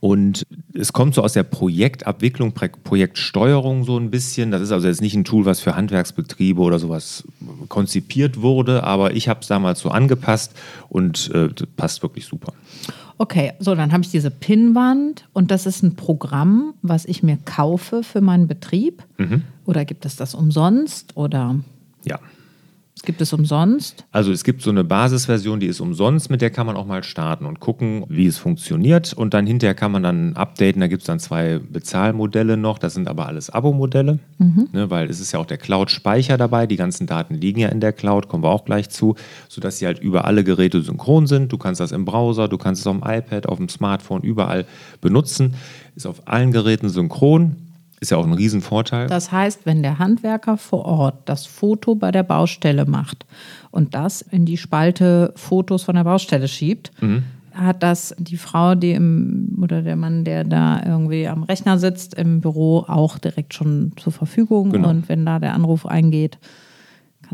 Und 0.00 0.46
es 0.72 0.92
kommt 0.92 1.14
so 1.14 1.22
aus 1.22 1.34
der 1.34 1.42
Projektabwicklung, 1.42 2.52
Projektsteuerung 2.52 3.84
so 3.84 3.98
ein 3.98 4.10
bisschen. 4.10 4.50
Das 4.50 4.60
ist 4.60 4.72
also 4.72 4.88
jetzt 4.88 5.00
nicht 5.00 5.14
ein 5.14 5.24
Tool, 5.24 5.44
was 5.44 5.60
für 5.60 5.76
Handwerksbetriebe 5.76 6.60
oder 6.60 6.78
sowas 6.78 7.24
konzipiert 7.68 8.40
wurde, 8.40 8.84
aber 8.84 9.14
ich 9.14 9.28
habe 9.28 9.40
es 9.40 9.46
damals 9.46 9.80
so 9.80 9.90
angepasst 9.90 10.54
und 10.88 11.30
äh, 11.34 11.48
passt 11.76 12.02
wirklich 12.02 12.26
super. 12.26 12.52
Okay, 13.16 13.52
so 13.60 13.74
dann 13.74 13.92
habe 13.92 14.02
ich 14.02 14.10
diese 14.10 14.30
Pinnwand 14.30 15.28
und 15.32 15.50
das 15.50 15.66
ist 15.66 15.82
ein 15.82 15.94
Programm, 15.94 16.74
was 16.82 17.04
ich 17.04 17.22
mir 17.22 17.38
kaufe 17.44 18.02
für 18.02 18.20
meinen 18.20 18.48
Betrieb. 18.48 19.04
Mhm. 19.18 19.42
Oder 19.66 19.84
gibt 19.84 20.04
es 20.04 20.16
das 20.16 20.34
umsonst? 20.34 21.16
Oder? 21.16 21.56
Ja, 22.04 22.18
Gibt 23.02 23.20
es 23.20 23.32
umsonst? 23.32 24.04
Also 24.12 24.30
es 24.30 24.44
gibt 24.44 24.62
so 24.62 24.70
eine 24.70 24.84
Basisversion, 24.84 25.58
die 25.58 25.66
ist 25.66 25.80
umsonst, 25.80 26.30
mit 26.30 26.40
der 26.40 26.50
kann 26.50 26.66
man 26.66 26.76
auch 26.76 26.86
mal 26.86 27.02
starten 27.02 27.44
und 27.44 27.58
gucken, 27.58 28.04
wie 28.08 28.26
es 28.26 28.38
funktioniert. 28.38 29.12
Und 29.12 29.34
dann 29.34 29.46
hinterher 29.46 29.74
kann 29.74 29.90
man 29.90 30.04
dann 30.04 30.36
updaten. 30.36 30.80
Da 30.80 30.86
gibt 30.86 31.02
es 31.02 31.06
dann 31.06 31.18
zwei 31.18 31.58
Bezahlmodelle 31.58 32.56
noch. 32.56 32.78
Das 32.78 32.94
sind 32.94 33.08
aber 33.08 33.26
alles 33.26 33.50
Abo-Modelle, 33.50 34.20
mhm. 34.38 34.68
ne, 34.72 34.90
weil 34.90 35.10
es 35.10 35.20
ist 35.20 35.32
ja 35.32 35.40
auch 35.40 35.46
der 35.46 35.58
Cloud-Speicher 35.58 36.38
dabei. 36.38 36.66
Die 36.66 36.76
ganzen 36.76 37.06
Daten 37.06 37.34
liegen 37.34 37.60
ja 37.60 37.68
in 37.68 37.80
der 37.80 37.92
Cloud, 37.92 38.28
kommen 38.28 38.44
wir 38.44 38.50
auch 38.50 38.64
gleich 38.64 38.88
zu, 38.90 39.16
sodass 39.48 39.78
sie 39.78 39.86
halt 39.86 39.98
über 39.98 40.24
alle 40.24 40.44
Geräte 40.44 40.80
synchron 40.80 41.26
sind. 41.26 41.52
Du 41.52 41.58
kannst 41.58 41.80
das 41.80 41.92
im 41.92 42.04
Browser, 42.04 42.48
du 42.48 42.58
kannst 42.58 42.80
es 42.80 42.86
auf 42.86 42.96
dem 42.96 43.02
iPad, 43.04 43.46
auf 43.46 43.58
dem 43.58 43.68
Smartphone, 43.68 44.22
überall 44.22 44.66
benutzen. 45.00 45.54
Ist 45.96 46.06
auf 46.06 46.26
allen 46.26 46.52
Geräten 46.52 46.88
synchron 46.88 47.56
ist 48.04 48.10
ja 48.10 48.18
auch 48.18 48.26
ein 48.26 48.34
Riesenvorteil. 48.34 49.08
Das 49.08 49.32
heißt, 49.32 49.64
wenn 49.64 49.82
der 49.82 49.98
Handwerker 49.98 50.56
vor 50.58 50.84
Ort 50.84 51.16
das 51.24 51.46
Foto 51.46 51.94
bei 51.94 52.12
der 52.12 52.22
Baustelle 52.22 52.84
macht 52.84 53.24
und 53.70 53.94
das 53.94 54.20
in 54.20 54.44
die 54.44 54.58
Spalte 54.58 55.32
Fotos 55.36 55.84
von 55.84 55.94
der 55.94 56.04
Baustelle 56.04 56.46
schiebt, 56.46 56.90
mhm. 57.00 57.22
hat 57.54 57.82
das 57.82 58.14
die 58.18 58.36
Frau, 58.36 58.74
die 58.74 58.92
im 58.92 59.58
oder 59.62 59.80
der 59.80 59.96
Mann, 59.96 60.24
der 60.24 60.44
da 60.44 60.82
irgendwie 60.84 61.26
am 61.26 61.44
Rechner 61.44 61.78
sitzt 61.78 62.14
im 62.14 62.40
Büro, 62.40 62.84
auch 62.86 63.18
direkt 63.18 63.54
schon 63.54 63.92
zur 63.96 64.12
Verfügung. 64.12 64.70
Genau. 64.70 64.90
Und 64.90 65.08
wenn 65.08 65.24
da 65.24 65.38
der 65.38 65.54
Anruf 65.54 65.86
eingeht, 65.86 66.38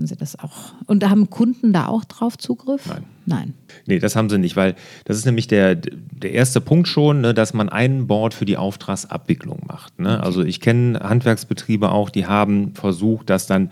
kann 0.01 0.07
sie 0.07 0.17
das 0.17 0.39
auch. 0.39 0.73
Und 0.87 1.03
da 1.03 1.11
haben 1.11 1.29
Kunden 1.29 1.75
da 1.75 1.87
auch 1.87 2.07
drauf 2.07 2.39
Zugriff? 2.39 2.87
Nein. 2.87 3.05
Nein. 3.27 3.55
Nee, 3.87 3.99
das 3.99 4.17
haben 4.17 4.31
sie 4.31 4.39
nicht, 4.39 4.57
weil 4.57 4.75
das 5.05 5.19
ist 5.19 5.27
nämlich 5.27 5.47
der, 5.47 5.75
der 5.75 6.33
erste 6.33 6.63
Punkt 6.63 6.89
schon, 6.89 7.21
ne, 7.21 7.35
dass 7.35 7.53
man 7.53 7.69
ein 7.69 8.07
Board 8.07 8.33
für 8.33 8.47
die 8.47 8.57
Auftragsabwicklung 8.57 9.61
macht. 9.69 10.01
Ne? 10.01 10.23
Also 10.23 10.43
ich 10.43 10.61
kenne 10.61 11.01
Handwerksbetriebe 11.01 11.93
auch, 11.93 12.09
die 12.09 12.27
haben 12.27 12.75
versucht, 12.75 13.29
das 13.29 13.47
dann 13.47 13.69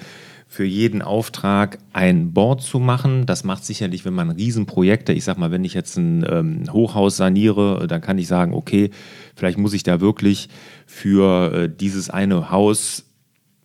für 0.46 0.64
jeden 0.64 1.00
Auftrag 1.00 1.78
ein 1.94 2.34
Board 2.34 2.60
zu 2.60 2.78
machen. 2.78 3.24
Das 3.24 3.42
macht 3.42 3.64
sicherlich, 3.64 4.04
wenn 4.04 4.14
man 4.14 4.30
Riesenprojekte, 4.30 5.14
ich 5.14 5.24
sag 5.24 5.38
mal, 5.38 5.50
wenn 5.50 5.64
ich 5.64 5.72
jetzt 5.72 5.96
ein 5.96 6.26
ähm, 6.28 6.64
Hochhaus 6.70 7.16
saniere, 7.16 7.86
dann 7.88 8.02
kann 8.02 8.18
ich 8.18 8.28
sagen, 8.28 8.52
okay, 8.52 8.90
vielleicht 9.34 9.56
muss 9.56 9.72
ich 9.72 9.82
da 9.82 10.02
wirklich 10.02 10.50
für 10.86 11.54
äh, 11.54 11.70
dieses 11.74 12.10
eine 12.10 12.50
Haus 12.50 13.07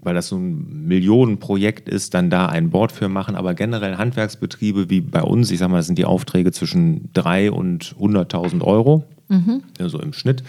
weil 0.04 0.14
das 0.14 0.28
so 0.28 0.38
ein 0.38 0.88
Millionenprojekt 0.88 1.88
ist, 1.90 2.14
dann 2.14 2.30
da 2.30 2.48
ein 2.48 2.70
Board 2.70 2.92
für 2.92 3.10
machen. 3.10 3.36
Aber 3.36 3.54
generell 3.54 3.98
Handwerksbetriebe 3.98 4.90
wie 4.90 5.02
bei 5.02 5.22
uns, 5.22 5.52
ich 5.52 5.60
sag 5.60 5.70
mal, 5.70 5.78
das 5.78 5.88
sind 5.88 5.98
die 5.98 6.06
Aufträge 6.06 6.52
zwischen 6.52 7.10
3 7.14 7.52
und 7.52 7.96
100.000 8.00 8.62
Euro, 8.64 9.04
mhm. 9.30 9.64
so 9.80 10.00
im 10.00 10.14
Schnitt. 10.14 10.44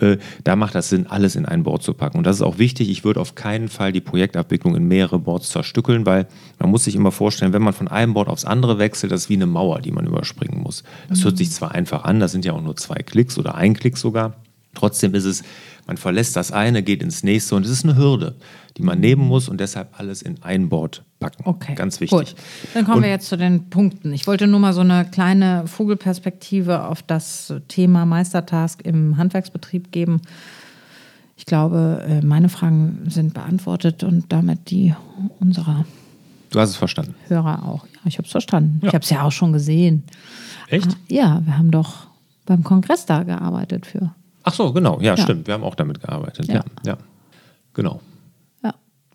Äh, 0.00 0.18
da 0.44 0.56
macht 0.56 0.74
das 0.74 0.88
Sinn, 0.88 1.06
alles 1.08 1.36
in 1.36 1.44
ein 1.44 1.62
Board 1.62 1.82
zu 1.82 1.94
packen. 1.94 2.18
Und 2.18 2.24
das 2.24 2.36
ist 2.36 2.42
auch 2.42 2.58
wichtig. 2.58 2.88
Ich 2.88 3.04
würde 3.04 3.20
auf 3.20 3.34
keinen 3.34 3.68
Fall 3.68 3.92
die 3.92 4.00
Projektabwicklung 4.00 4.76
in 4.76 4.86
mehrere 4.86 5.18
Boards 5.18 5.50
zerstückeln, 5.50 6.06
weil 6.06 6.26
man 6.58 6.70
muss 6.70 6.84
sich 6.84 6.94
immer 6.94 7.12
vorstellen, 7.12 7.52
wenn 7.52 7.62
man 7.62 7.72
von 7.72 7.88
einem 7.88 8.14
Board 8.14 8.28
aufs 8.28 8.44
andere 8.44 8.78
wechselt, 8.78 9.12
das 9.12 9.22
ist 9.22 9.28
wie 9.28 9.34
eine 9.34 9.46
Mauer, 9.46 9.80
die 9.80 9.92
man 9.92 10.06
überspringen 10.06 10.62
muss. 10.62 10.84
Das 11.08 11.20
mhm. 11.20 11.24
hört 11.24 11.38
sich 11.38 11.50
zwar 11.50 11.72
einfach 11.72 12.04
an, 12.04 12.20
das 12.20 12.32
sind 12.32 12.44
ja 12.44 12.52
auch 12.52 12.62
nur 12.62 12.76
zwei 12.76 12.96
Klicks 13.02 13.38
oder 13.38 13.54
ein 13.54 13.74
Klick 13.74 13.96
sogar. 13.96 14.34
Trotzdem 14.74 15.14
ist 15.14 15.24
es, 15.24 15.42
man 15.88 15.96
verlässt 15.96 16.36
das 16.36 16.52
eine, 16.52 16.82
geht 16.82 17.02
ins 17.02 17.24
nächste 17.24 17.56
und 17.56 17.64
es 17.64 17.72
ist 17.72 17.82
eine 17.82 17.96
Hürde, 17.96 18.36
die 18.76 18.82
man 18.82 19.00
nehmen 19.00 19.26
muss 19.26 19.48
und 19.48 19.58
deshalb 19.58 19.98
alles 19.98 20.20
in 20.20 20.42
ein 20.42 20.68
Board 20.68 21.02
packen. 21.18 21.42
Okay. 21.44 21.74
Ganz 21.74 21.98
wichtig. 22.00 22.16
Gut. 22.16 22.34
Dann 22.74 22.84
kommen 22.84 22.98
und, 22.98 23.02
wir 23.04 23.10
jetzt 23.10 23.26
zu 23.26 23.38
den 23.38 23.70
Punkten. 23.70 24.12
Ich 24.12 24.26
wollte 24.26 24.46
nur 24.46 24.60
mal 24.60 24.74
so 24.74 24.82
eine 24.82 25.06
kleine 25.06 25.66
Vogelperspektive 25.66 26.84
auf 26.84 27.02
das 27.02 27.54
Thema 27.68 28.04
Meistertask 28.04 28.82
im 28.84 29.16
Handwerksbetrieb 29.16 29.90
geben. 29.90 30.20
Ich 31.38 31.46
glaube, 31.46 32.04
äh, 32.06 32.24
meine 32.24 32.50
Fragen 32.50 33.06
sind 33.08 33.32
beantwortet 33.32 34.04
und 34.04 34.30
damit 34.30 34.70
die 34.70 34.94
unserer. 35.40 35.86
Du 36.50 36.60
hast 36.60 36.68
es 36.68 36.76
verstanden. 36.76 37.14
Hörer 37.28 37.66
auch. 37.66 37.86
Ja, 37.86 38.00
ich 38.04 38.18
habe 38.18 38.26
es 38.26 38.32
verstanden. 38.32 38.80
Ja. 38.82 38.88
Ich 38.88 38.94
habe 38.94 39.04
es 39.04 39.10
ja 39.10 39.22
auch 39.22 39.32
schon 39.32 39.54
gesehen. 39.54 40.02
Echt? 40.68 40.98
Ja, 41.08 41.40
wir 41.46 41.56
haben 41.56 41.70
doch 41.70 42.08
beim 42.44 42.62
Kongress 42.62 43.06
da 43.06 43.22
gearbeitet 43.22 43.86
für. 43.86 44.12
Ach 44.48 44.54
so, 44.54 44.72
genau. 44.72 44.98
Ja, 45.00 45.14
ja. 45.14 45.22
stimmt. 45.22 45.46
Wir 45.46 45.54
haben 45.54 45.64
auch 45.64 45.74
damit 45.74 46.00
gearbeitet. 46.00 46.48
Ja, 46.48 46.54
ja. 46.54 46.62
ja. 46.86 46.98
Genau. 47.74 48.00
Ja. 48.62 48.74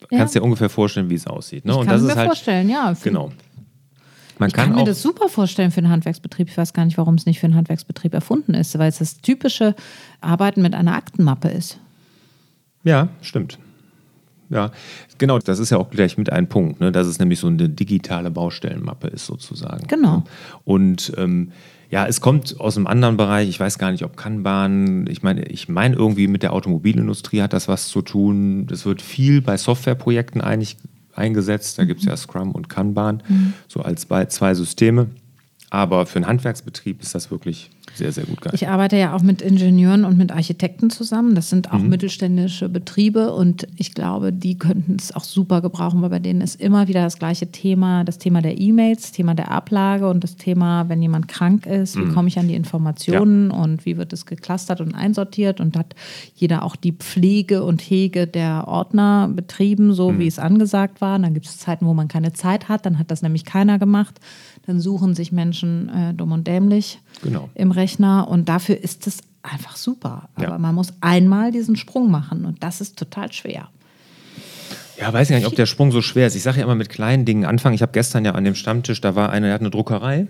Kannst 0.09 0.35
dir 0.35 0.43
ungefähr 0.43 0.69
vorstellen, 0.69 1.09
wie 1.09 1.15
es 1.15 1.25
aussieht. 1.25 1.65
Ne? 1.65 1.71
Ich 1.71 1.77
Und 1.77 1.85
kann 1.85 1.95
das 1.95 2.03
mir 2.03 2.09
ist 2.09 2.17
halt, 2.17 2.27
vorstellen, 2.27 2.69
ja. 2.69 2.93
Genau. 3.01 3.31
Man 4.37 4.49
ich 4.49 4.53
kann, 4.53 4.69
kann 4.69 4.75
mir 4.75 4.83
das 4.83 5.01
super 5.01 5.27
vorstellen 5.27 5.71
für 5.71 5.79
einen 5.79 5.89
Handwerksbetrieb. 5.89 6.49
Ich 6.49 6.57
weiß 6.57 6.73
gar 6.73 6.85
nicht, 6.85 6.97
warum 6.97 7.15
es 7.15 7.25
nicht 7.25 7.39
für 7.39 7.47
einen 7.47 7.55
Handwerksbetrieb 7.55 8.13
erfunden 8.13 8.53
ist, 8.53 8.77
weil 8.77 8.89
es 8.89 8.99
das 8.99 9.17
typische 9.21 9.75
Arbeiten 10.21 10.61
mit 10.61 10.75
einer 10.75 10.95
Aktenmappe 10.95 11.49
ist. 11.49 11.79
Ja, 12.83 13.09
stimmt. 13.21 13.57
Ja, 14.49 14.71
genau, 15.17 15.39
das 15.39 15.57
ist 15.59 15.71
ja 15.71 15.77
auch 15.77 15.89
gleich 15.89 16.17
mit 16.17 16.31
ein 16.31 16.47
Punkt, 16.47 16.79
ne? 16.79 16.91
dass 16.91 17.07
es 17.07 17.17
nämlich 17.17 17.39
so 17.39 17.47
eine 17.47 17.69
digitale 17.69 18.29
Baustellenmappe 18.29 19.07
ist 19.07 19.25
sozusagen. 19.25 19.87
Genau. 19.87 20.23
Und 20.63 21.11
ähm, 21.17 21.51
ja, 21.93 22.07
es 22.07 22.21
kommt 22.21 22.59
aus 22.59 22.75
einem 22.75 22.87
anderen 22.87 23.17
Bereich. 23.17 23.47
Ich 23.47 23.59
weiß 23.59 23.77
gar 23.77 23.91
nicht, 23.91 24.03
ob 24.03 24.17
Kanban. 24.17 25.05
Ich 25.11 25.21
meine, 25.21 25.43
ich 25.43 25.69
meine 25.69 25.95
irgendwie 25.95 26.27
mit 26.27 26.41
der 26.41 26.51
Automobilindustrie 26.53 27.43
hat 27.43 27.53
das 27.53 27.67
was 27.67 27.87
zu 27.89 28.01
tun. 28.01 28.65
Das 28.65 28.87
wird 28.87 28.99
viel 28.99 29.43
bei 29.43 29.57
Softwareprojekten 29.57 30.41
eigentlich 30.41 30.77
eingesetzt. 31.13 31.77
Da 31.77 31.85
gibt 31.85 31.99
es 31.99 32.07
ja 32.07 32.17
Scrum 32.17 32.53
und 32.53 32.67
Kanban, 32.67 33.21
mhm. 33.27 33.53
so 33.67 33.81
als 33.81 34.07
zwei 34.07 34.55
Systeme. 34.55 35.09
Aber 35.73 36.05
für 36.05 36.17
einen 36.17 36.27
Handwerksbetrieb 36.27 37.01
ist 37.01 37.15
das 37.15 37.31
wirklich 37.31 37.71
sehr, 37.95 38.11
sehr 38.11 38.25
gut 38.25 38.41
geeignet. 38.41 38.61
Ich 38.61 38.67
arbeite 38.67 38.95
ja 38.95 39.15
auch 39.15 39.23
mit 39.23 39.41
Ingenieuren 39.41 40.05
und 40.05 40.19
mit 40.19 40.31
Architekten 40.31 40.91
zusammen. 40.91 41.33
Das 41.33 41.49
sind 41.49 41.71
auch 41.71 41.79
mhm. 41.79 41.89
mittelständische 41.89 42.69
Betriebe 42.69 43.33
und 43.33 43.67
ich 43.75 43.95
glaube, 43.95 44.31
die 44.31 44.59
könnten 44.59 44.97
es 44.99 45.15
auch 45.15 45.23
super 45.23 45.61
gebrauchen, 45.61 46.03
weil 46.03 46.11
bei 46.11 46.19
denen 46.19 46.41
ist 46.41 46.61
immer 46.61 46.87
wieder 46.87 47.01
das 47.01 47.17
gleiche 47.17 47.51
Thema, 47.51 48.03
das 48.03 48.19
Thema 48.19 48.43
der 48.43 48.61
E-Mails, 48.61 49.13
Thema 49.13 49.33
der 49.33 49.49
Ablage 49.49 50.07
und 50.07 50.23
das 50.23 50.35
Thema, 50.35 50.89
wenn 50.89 51.01
jemand 51.01 51.27
krank 51.27 51.65
ist, 51.65 51.95
wie 51.97 52.01
mhm. 52.01 52.13
komme 52.13 52.27
ich 52.27 52.37
an 52.37 52.47
die 52.47 52.53
Informationen 52.55 53.49
ja. 53.49 53.57
und 53.57 53.83
wie 53.87 53.97
wird 53.97 54.13
es 54.13 54.27
geclustert 54.27 54.79
und 54.79 54.93
einsortiert 54.93 55.59
und 55.59 55.75
hat 55.75 55.95
jeder 56.35 56.61
auch 56.61 56.75
die 56.75 56.91
Pflege 56.91 57.63
und 57.63 57.81
Hege 57.81 58.27
der 58.27 58.67
Ordner 58.67 59.27
betrieben, 59.27 59.93
so 59.93 60.11
mhm. 60.11 60.19
wie 60.19 60.27
es 60.27 60.37
angesagt 60.37 61.01
war. 61.01 61.15
Und 61.15 61.23
dann 61.23 61.33
gibt 61.33 61.47
es 61.47 61.57
Zeiten, 61.57 61.87
wo 61.87 61.95
man 61.95 62.09
keine 62.09 62.31
Zeit 62.31 62.69
hat, 62.69 62.85
dann 62.85 62.99
hat 62.99 63.09
das 63.09 63.23
nämlich 63.23 63.43
keiner 63.43 63.79
gemacht. 63.79 64.19
Dann 64.65 64.79
suchen 64.79 65.13
sich 65.13 65.31
Menschen 65.31 65.89
äh, 65.89 66.13
dumm 66.13 66.31
und 66.31 66.47
dämlich 66.47 66.99
genau. 67.21 67.49
im 67.53 67.71
Rechner 67.71 68.27
und 68.29 68.47
dafür 68.47 68.81
ist 68.81 69.07
es 69.07 69.19
einfach 69.41 69.75
super. 69.75 70.29
Aber 70.35 70.47
ja. 70.47 70.57
man 70.57 70.73
muss 70.73 70.93
einmal 71.01 71.51
diesen 71.51 71.75
Sprung 71.75 72.09
machen 72.09 72.45
und 72.45 72.63
das 72.63 72.81
ist 72.81 72.97
total 72.97 73.31
schwer. 73.33 73.69
Ja, 74.99 75.11
weiß 75.11 75.29
ich 75.29 75.35
nicht, 75.35 75.47
ob 75.47 75.55
der 75.55 75.65
Sprung 75.65 75.91
so 75.91 76.01
schwer 76.01 76.27
ist. 76.27 76.35
Ich 76.35 76.43
sage 76.43 76.59
ja 76.59 76.63
immer 76.63 76.75
mit 76.75 76.89
kleinen 76.89 77.25
Dingen 77.25 77.45
anfangen. 77.45 77.75
Ich 77.75 77.81
habe 77.81 77.91
gestern 77.91 78.23
ja 78.25 78.33
an 78.33 78.43
dem 78.43 78.55
Stammtisch, 78.55 79.01
da 79.01 79.15
war 79.15 79.31
einer, 79.31 79.47
der 79.47 79.55
hat 79.55 79.61
eine 79.61 79.71
Druckerei 79.71 80.27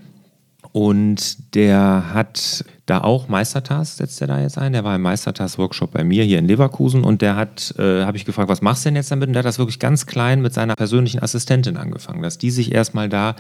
und 0.72 1.54
der 1.56 2.14
hat 2.14 2.66
da 2.86 3.02
auch 3.02 3.30
Meistertask, 3.30 3.98
setzt 3.98 4.20
er 4.22 4.28
da 4.28 4.42
jetzt 4.42 4.58
ein. 4.58 4.74
Der 4.74 4.84
war 4.84 4.96
im 4.96 5.04
Meistertask-Workshop 5.04 5.92
bei 5.92 6.04
mir 6.04 6.24
hier 6.24 6.40
in 6.40 6.48
Leverkusen 6.48 7.04
und 7.04 7.22
der 7.22 7.36
hat, 7.36 7.74
äh, 7.78 8.04
habe 8.04 8.18
ich 8.18 8.26
gefragt, 8.26 8.50
was 8.50 8.62
machst 8.62 8.84
du 8.84 8.88
denn 8.88 8.96
jetzt 8.96 9.12
damit? 9.12 9.28
Und 9.28 9.34
der 9.34 9.40
hat 9.40 9.46
das 9.46 9.60
wirklich 9.60 9.80
ganz 9.80 10.06
klein 10.06 10.42
mit 10.42 10.54
seiner 10.54 10.76
persönlichen 10.76 11.22
Assistentin 11.22 11.78
angefangen, 11.78 12.22
dass 12.22 12.38
die 12.38 12.52
sich 12.52 12.74
erstmal 12.74 13.08
da 13.08 13.36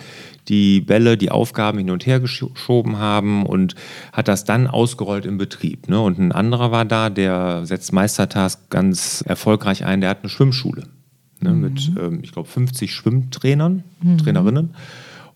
die 0.48 0.82
Bälle, 0.82 1.18
die 1.18 1.32
Aufgaben 1.32 1.80
hin 1.80 1.90
und 1.90 2.06
her 2.06 2.20
geschoben 2.20 3.00
haben 3.00 3.46
und 3.46 3.76
hat 4.12 4.28
das 4.28 4.46
dann 4.46 4.68
ausgerollt 4.68 5.26
im 5.26 5.38
Betrieb. 5.38 5.90
Ne? 5.90 6.00
Und 6.00 6.20
ein 6.20 6.32
anderer 6.32 6.72
war 6.72 6.86
da, 6.86 7.10
der 7.10 7.66
setzt 7.66 7.92
Meistertask 7.92 8.70
ganz 8.70 9.24
erfolgreich 9.28 9.86
ein, 9.86 10.02
der 10.02 10.12
hat 10.12 10.20
eine 10.22 10.30
Schwimmschule 10.30 10.84
ne? 11.42 11.52
mhm. 11.52 11.62
mit, 11.62 11.92
ähm, 12.00 12.20
ich 12.24 12.32
glaube, 12.32 12.48
50 12.48 12.94
Schwimmtrainern, 12.94 13.84
mhm. 14.02 14.18
Trainerinnen. 14.18 14.76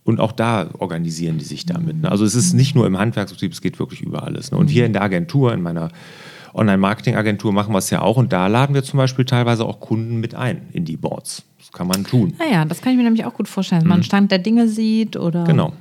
Und 0.07 0.21
auch 0.21 0.31
da 0.31 0.69
organisieren 0.77 1.37
die 1.37 1.43
sich 1.43 1.65
damit. 1.65 2.01
Ne? 2.01 2.09
Also 2.09 2.23
es 2.23 2.33
ist 2.33 2.53
nicht 2.53 2.75
nur 2.75 2.87
im 2.87 2.97
Handwerksbetrieb, 2.97 3.51
es 3.51 3.59
geht 3.59 3.77
wirklich 3.77 3.99
über 3.99 4.23
alles. 4.23 4.51
Ne? 4.51 4.57
Und 4.57 4.69
hier 4.69 4.85
in 4.85 4.93
der 4.93 5.01
Agentur, 5.01 5.53
in 5.53 5.61
meiner 5.61 5.89
Online-Marketing-Agentur 6.53 7.51
machen 7.51 7.73
wir 7.73 7.79
es 7.79 7.89
ja 7.89 8.01
auch. 8.01 8.15
Und 8.15 8.31
da 8.31 8.47
laden 8.47 8.73
wir 8.73 8.83
zum 8.83 8.99
Beispiel 8.99 9.25
teilweise 9.25 9.65
auch 9.65 9.81
Kunden 9.81 10.21
mit 10.21 10.33
ein 10.33 10.61
in 10.71 10.85
die 10.85 10.95
Boards. 10.95 11.43
Das 11.59 11.73
kann 11.73 11.87
man 11.87 12.05
tun. 12.05 12.33
Naja, 12.39 12.63
das 12.63 12.81
kann 12.81 12.93
ich 12.93 12.97
mir 12.97 13.03
nämlich 13.03 13.25
auch 13.25 13.33
gut 13.33 13.49
vorstellen. 13.49 13.81
Wenn 13.81 13.89
man 13.89 13.99
mhm. 13.99 14.03
Stand 14.03 14.31
der 14.31 14.39
Dinge 14.39 14.69
sieht 14.69 15.17
oder. 15.17 15.43
Genau. 15.43 15.73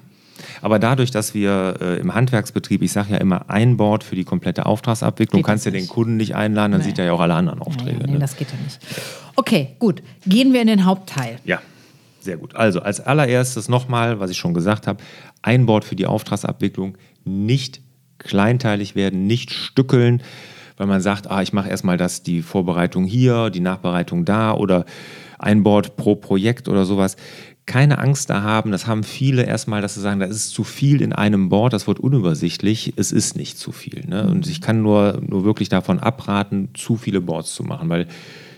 Aber 0.60 0.80
dadurch, 0.80 1.12
dass 1.12 1.32
wir 1.32 1.76
äh, 1.80 2.00
im 2.00 2.12
Handwerksbetrieb, 2.12 2.82
ich 2.82 2.90
sage 2.90 3.12
ja 3.12 3.18
immer, 3.18 3.48
ein 3.48 3.76
Board 3.76 4.02
für 4.02 4.16
die 4.16 4.24
komplette 4.24 4.66
Auftragsabwicklung, 4.66 5.42
geht 5.42 5.46
kannst 5.46 5.66
du 5.66 5.70
ja 5.70 5.78
den 5.78 5.86
Kunden 5.86 6.16
nicht 6.16 6.34
einladen, 6.34 6.72
dann 6.72 6.80
nee. 6.80 6.88
sieht 6.88 6.98
er 6.98 7.04
ja 7.04 7.12
auch 7.12 7.20
alle 7.20 7.34
anderen 7.34 7.60
Aufträge. 7.60 8.00
Ja, 8.00 8.06
nee, 8.06 8.14
ne? 8.14 8.18
das 8.18 8.36
geht 8.36 8.48
ja 8.50 8.58
nicht. 8.64 8.80
Okay, 9.36 9.76
gut. 9.78 10.02
Gehen 10.26 10.52
wir 10.52 10.62
in 10.62 10.66
den 10.66 10.84
Hauptteil. 10.84 11.38
Ja. 11.44 11.60
Sehr 12.26 12.38
gut. 12.38 12.56
Also 12.56 12.80
als 12.80 12.98
allererstes 12.98 13.68
nochmal, 13.68 14.18
was 14.18 14.32
ich 14.32 14.36
schon 14.36 14.52
gesagt 14.52 14.88
habe, 14.88 15.00
ein 15.42 15.64
Board 15.64 15.84
für 15.84 15.94
die 15.94 16.06
Auftragsabwicklung, 16.06 16.98
nicht 17.24 17.80
kleinteilig 18.18 18.96
werden, 18.96 19.28
nicht 19.28 19.52
stückeln, 19.52 20.24
weil 20.76 20.88
man 20.88 21.00
sagt, 21.00 21.30
ah, 21.30 21.40
ich 21.40 21.52
mache 21.52 21.68
erstmal 21.68 21.96
das, 21.96 22.24
die 22.24 22.42
Vorbereitung 22.42 23.04
hier, 23.04 23.50
die 23.50 23.60
Nachbereitung 23.60 24.24
da 24.24 24.52
oder 24.54 24.86
ein 25.38 25.62
Board 25.62 25.94
pro 25.96 26.16
Projekt 26.16 26.68
oder 26.68 26.84
sowas. 26.84 27.14
Keine 27.64 27.98
Angst 27.98 28.28
da 28.28 28.42
haben, 28.42 28.72
das 28.72 28.88
haben 28.88 29.04
viele 29.04 29.44
erstmal, 29.44 29.80
dass 29.80 29.94
sie 29.94 30.00
sagen, 30.00 30.18
da 30.18 30.26
ist 30.26 30.50
zu 30.50 30.64
viel 30.64 31.02
in 31.02 31.12
einem 31.12 31.48
Board, 31.48 31.74
das 31.74 31.86
wird 31.86 32.00
unübersichtlich. 32.00 32.94
Es 32.96 33.12
ist 33.12 33.36
nicht 33.36 33.56
zu 33.56 33.70
viel. 33.70 34.04
Ne? 34.04 34.26
Und 34.26 34.48
ich 34.48 34.60
kann 34.60 34.82
nur, 34.82 35.20
nur 35.24 35.44
wirklich 35.44 35.68
davon 35.68 36.00
abraten, 36.00 36.70
zu 36.74 36.96
viele 36.96 37.20
Boards 37.20 37.54
zu 37.54 37.62
machen, 37.62 37.88
weil 37.88 38.08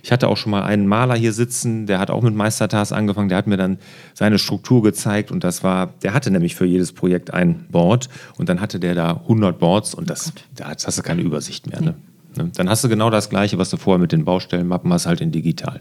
ich 0.09 0.13
hatte 0.13 0.27
auch 0.29 0.39
schon 0.39 0.53
mal 0.53 0.63
einen 0.63 0.87
Maler 0.87 1.17
hier 1.17 1.35
sitzen, 1.35 1.85
der 1.85 1.99
hat 1.99 2.09
auch 2.09 2.23
mit 2.23 2.35
Meistertas 2.35 2.93
angefangen, 2.93 3.29
der 3.29 3.37
hat 3.37 3.47
mir 3.47 3.59
dann 3.59 3.77
seine 4.15 4.39
Struktur 4.39 4.83
gezeigt 4.83 5.31
und 5.31 5.45
das 5.45 5.63
war, 5.63 5.93
der 6.03 6.15
hatte 6.15 6.31
nämlich 6.31 6.55
für 6.55 6.65
jedes 6.65 6.95
Projekt 6.95 7.35
ein 7.35 7.67
Board 7.71 8.09
und 8.39 8.49
dann 8.49 8.63
hatte 8.63 8.81
der 8.81 8.95
da 8.95 9.11
100 9.11 9.59
Boards 9.59 9.93
und 9.93 10.09
das, 10.09 10.33
da 10.57 10.71
hast 10.71 10.97
du 10.97 11.03
keine 11.03 11.21
Übersicht 11.21 11.67
mehr. 11.67 11.83
Ne? 11.83 11.95
Ne? 12.39 12.51
Dann 12.55 12.71
hast 12.71 12.83
du 12.85 12.89
genau 12.89 13.11
das 13.11 13.29
Gleiche, 13.29 13.59
was 13.59 13.69
du 13.69 13.77
vorher 13.77 13.99
mit 13.99 14.13
den 14.13 14.25
Baustellenmappen 14.25 14.91
hast, 14.95 15.05
halt 15.05 15.21
in 15.21 15.31
digital. 15.31 15.79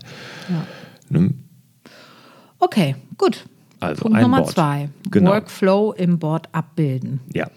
Ja. 0.49 0.65
Ne? 1.07 1.33
Okay, 2.59 2.97
gut. 3.17 3.45
Also 3.79 4.01
Punkt 4.01 4.19
Nummer 4.19 4.41
Board. 4.41 4.51
zwei. 4.51 4.89
Genau. 5.09 5.31
Workflow 5.31 5.93
im 5.93 6.19
Board 6.19 6.49
abbilden. 6.51 7.21
Ja. 7.33 7.49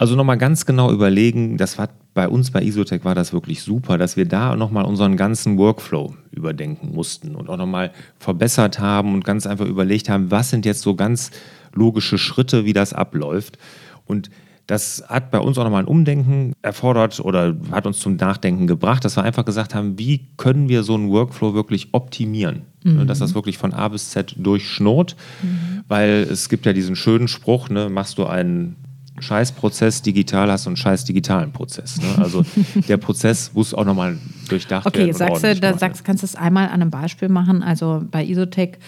Also 0.00 0.16
nochmal 0.16 0.38
ganz 0.38 0.64
genau 0.64 0.90
überlegen, 0.90 1.58
das 1.58 1.76
war 1.76 1.90
bei 2.14 2.26
uns 2.26 2.50
bei 2.50 2.62
Isotech 2.62 3.04
war 3.04 3.14
das 3.14 3.34
wirklich 3.34 3.60
super, 3.60 3.98
dass 3.98 4.16
wir 4.16 4.24
da 4.24 4.56
nochmal 4.56 4.86
unseren 4.86 5.18
ganzen 5.18 5.58
Workflow 5.58 6.14
überdenken 6.30 6.94
mussten 6.94 7.34
und 7.34 7.50
auch 7.50 7.58
nochmal 7.58 7.90
verbessert 8.18 8.78
haben 8.78 9.12
und 9.12 9.26
ganz 9.26 9.46
einfach 9.46 9.66
überlegt 9.66 10.08
haben, 10.08 10.30
was 10.30 10.48
sind 10.48 10.64
jetzt 10.64 10.80
so 10.80 10.94
ganz 10.94 11.32
logische 11.74 12.16
Schritte, 12.16 12.64
wie 12.64 12.72
das 12.72 12.94
abläuft. 12.94 13.58
Und 14.06 14.30
das 14.66 15.04
hat 15.06 15.30
bei 15.30 15.38
uns 15.38 15.58
auch 15.58 15.64
nochmal 15.64 15.82
ein 15.82 15.88
Umdenken 15.88 16.54
erfordert 16.62 17.20
oder 17.20 17.54
hat 17.70 17.84
uns 17.84 17.98
zum 17.98 18.16
Nachdenken 18.16 18.66
gebracht, 18.66 19.04
dass 19.04 19.18
wir 19.18 19.22
einfach 19.22 19.44
gesagt 19.44 19.74
haben, 19.74 19.98
wie 19.98 20.28
können 20.38 20.70
wir 20.70 20.82
so 20.82 20.94
einen 20.94 21.10
Workflow 21.10 21.52
wirklich 21.52 21.90
optimieren? 21.92 22.62
Mhm. 22.84 23.06
Dass 23.06 23.18
das 23.18 23.34
wirklich 23.34 23.58
von 23.58 23.74
A 23.74 23.88
bis 23.88 24.08
Z 24.08 24.34
durchschnurrt, 24.38 25.14
mhm. 25.42 25.82
weil 25.88 26.26
es 26.30 26.48
gibt 26.48 26.64
ja 26.64 26.72
diesen 26.72 26.96
schönen 26.96 27.28
Spruch, 27.28 27.68
ne, 27.68 27.90
machst 27.90 28.16
du 28.16 28.24
einen 28.24 28.76
Scheißprozess 29.18 30.02
digital 30.02 30.50
hast 30.50 30.66
du 30.66 30.70
einen 30.70 30.76
scheiß 30.76 31.04
digitalen 31.04 31.52
Prozess. 31.52 32.00
Ne? 32.00 32.22
Also 32.22 32.44
der 32.88 32.96
Prozess 32.96 33.52
muss 33.52 33.74
auch 33.74 33.84
nochmal 33.84 34.18
durchdacht 34.48 34.86
okay, 34.86 34.98
werden. 34.98 35.10
Okay, 35.10 35.18
sagst 35.18 35.44
du, 35.44 35.60
da 35.60 35.78
sagst, 35.78 36.04
kannst 36.04 36.22
du 36.22 36.26
es 36.26 36.36
einmal 36.36 36.66
an 36.66 36.80
einem 36.80 36.90
Beispiel 36.90 37.28
machen. 37.28 37.62
Also 37.62 38.02
bei 38.10 38.24
Isotech 38.24 38.78